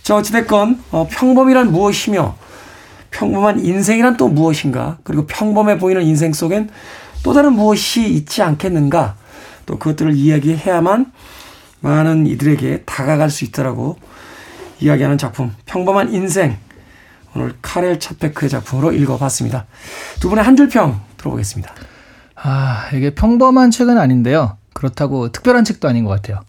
[0.09, 2.35] 자 어찌됐건 어, 평범이란 무엇이며
[3.11, 6.71] 평범한 인생이란 또 무엇인가 그리고 평범해 보이는 인생 속엔
[7.21, 9.17] 또 다른 무엇이 있지 않겠는가
[9.67, 11.11] 또 그것들을 이야기해야만
[11.81, 13.99] 많은 이들에게 다가갈 수 있다라고
[14.79, 16.57] 이야기하는 작품 평범한 인생
[17.35, 19.67] 오늘 카렐 차페크의 작품으로 읽어봤습니다.
[20.19, 21.71] 두 분의 한 줄 평 들어보겠습니다.
[22.33, 24.57] 아, 이게 평범한 책은 아닌데요.
[24.73, 26.39] 그렇다고 특별한 책도 아닌 것 같아요.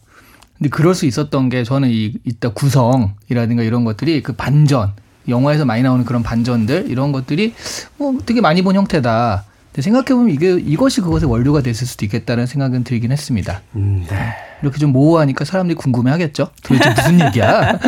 [0.61, 4.93] 근데 그럴 수 있었던 게 저는 이 이따 구성이라든가 이런 것들이 그 반전
[5.27, 7.55] 영화에서 많이 나오는 그런 반전들 이런 것들이
[7.97, 9.45] 뭐 되게 많이 본 형태다.
[9.73, 13.63] 근데 생각해 보면 이게 이것이 그것의 원료가 됐을 수도 있겠다는 생각은 들긴 했습니다.
[13.75, 14.35] 음, 네.
[14.63, 16.49] 이렇게 좀 모호하니까 사람들이 궁금해하겠죠.
[16.63, 17.79] 도대체 무슨 얘기야?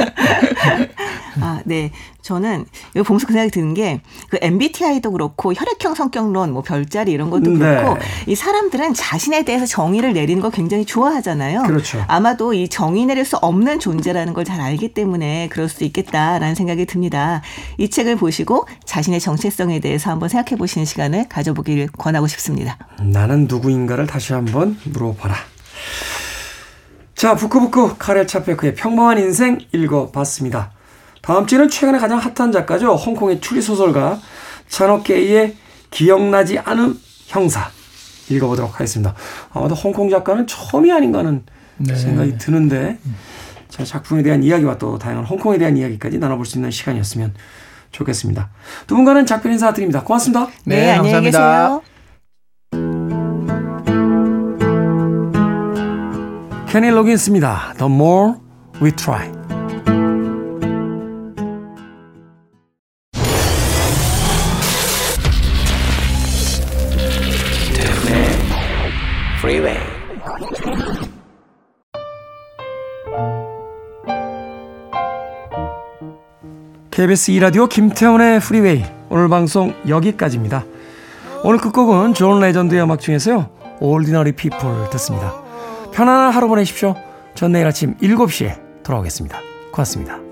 [1.41, 1.91] 아, 네.
[2.20, 7.29] 저는 이거 보면서 그 생각이 드는 게 그 MBTI도 그렇고 혈액형 성격론, 뭐 별자리 이런
[7.29, 7.59] 것도 네.
[7.59, 11.64] 그렇고 이 사람들은 자신에 대해서 정의를 내리는 걸 굉장히 좋아하잖아요.
[11.64, 12.03] 그렇죠.
[12.09, 16.85] 아마도 이 정의 내릴 수 없는 존재라는 걸 잘 알기 때문에 그럴 수 있겠다라는 생각이
[16.87, 17.43] 듭니다.
[17.79, 22.77] 이 책을 보시고 자신의 정체성에 대해서 한번 생각해 보시는 시간을 가져보기를 권하고 싶습니다.
[23.01, 25.35] 나는 누구인가를 다시 한번 물어봐라.
[27.23, 30.73] 자, 부끄부끄 카렐 차페크의 평범한 인생 읽어봤습니다.
[31.23, 32.97] 다음 주에는 최근에 가장 핫한 작가죠.
[32.97, 34.18] 홍콩의 추리소설가
[34.66, 35.55] 찬호케이의
[35.93, 36.99] 기억나지 않은
[37.29, 37.70] 형사
[38.29, 39.14] 읽어보도록 하겠습니다.
[39.53, 41.45] 아마도 홍콩 작가는 처음이 아닌가 하는
[41.77, 41.95] 네.
[41.95, 42.99] 생각이 드는데
[43.68, 47.35] 자, 작품에 대한 이야기와 또 다양한 홍콩에 대한 이야기까지 나눠볼 수 있는 시간이었으면
[47.93, 48.51] 좋겠습니다.
[48.89, 50.03] 두 분과는 작별 인사 드립니다.
[50.03, 50.49] 고맙습니다.
[50.64, 51.39] 네, 안녕히 감사합니다.
[51.39, 51.91] 계세요.
[56.73, 57.75] 케니 로긴스입니다.
[57.77, 58.33] The more
[58.83, 59.31] we try.
[76.91, 80.64] KBS 2라디오 김태훈의 프리웨이 오늘 방송 여기까지입니다.
[81.45, 83.51] 오늘 끝곡은 존 레전드의 음악 중에서요.
[83.81, 85.41] Ordinary People 듣습니다.
[85.93, 86.95] 편안한 하루 보내십시오.
[87.34, 89.38] 전 내일 아침 7시에 돌아오겠습니다.
[89.72, 90.32] 고맙습니다.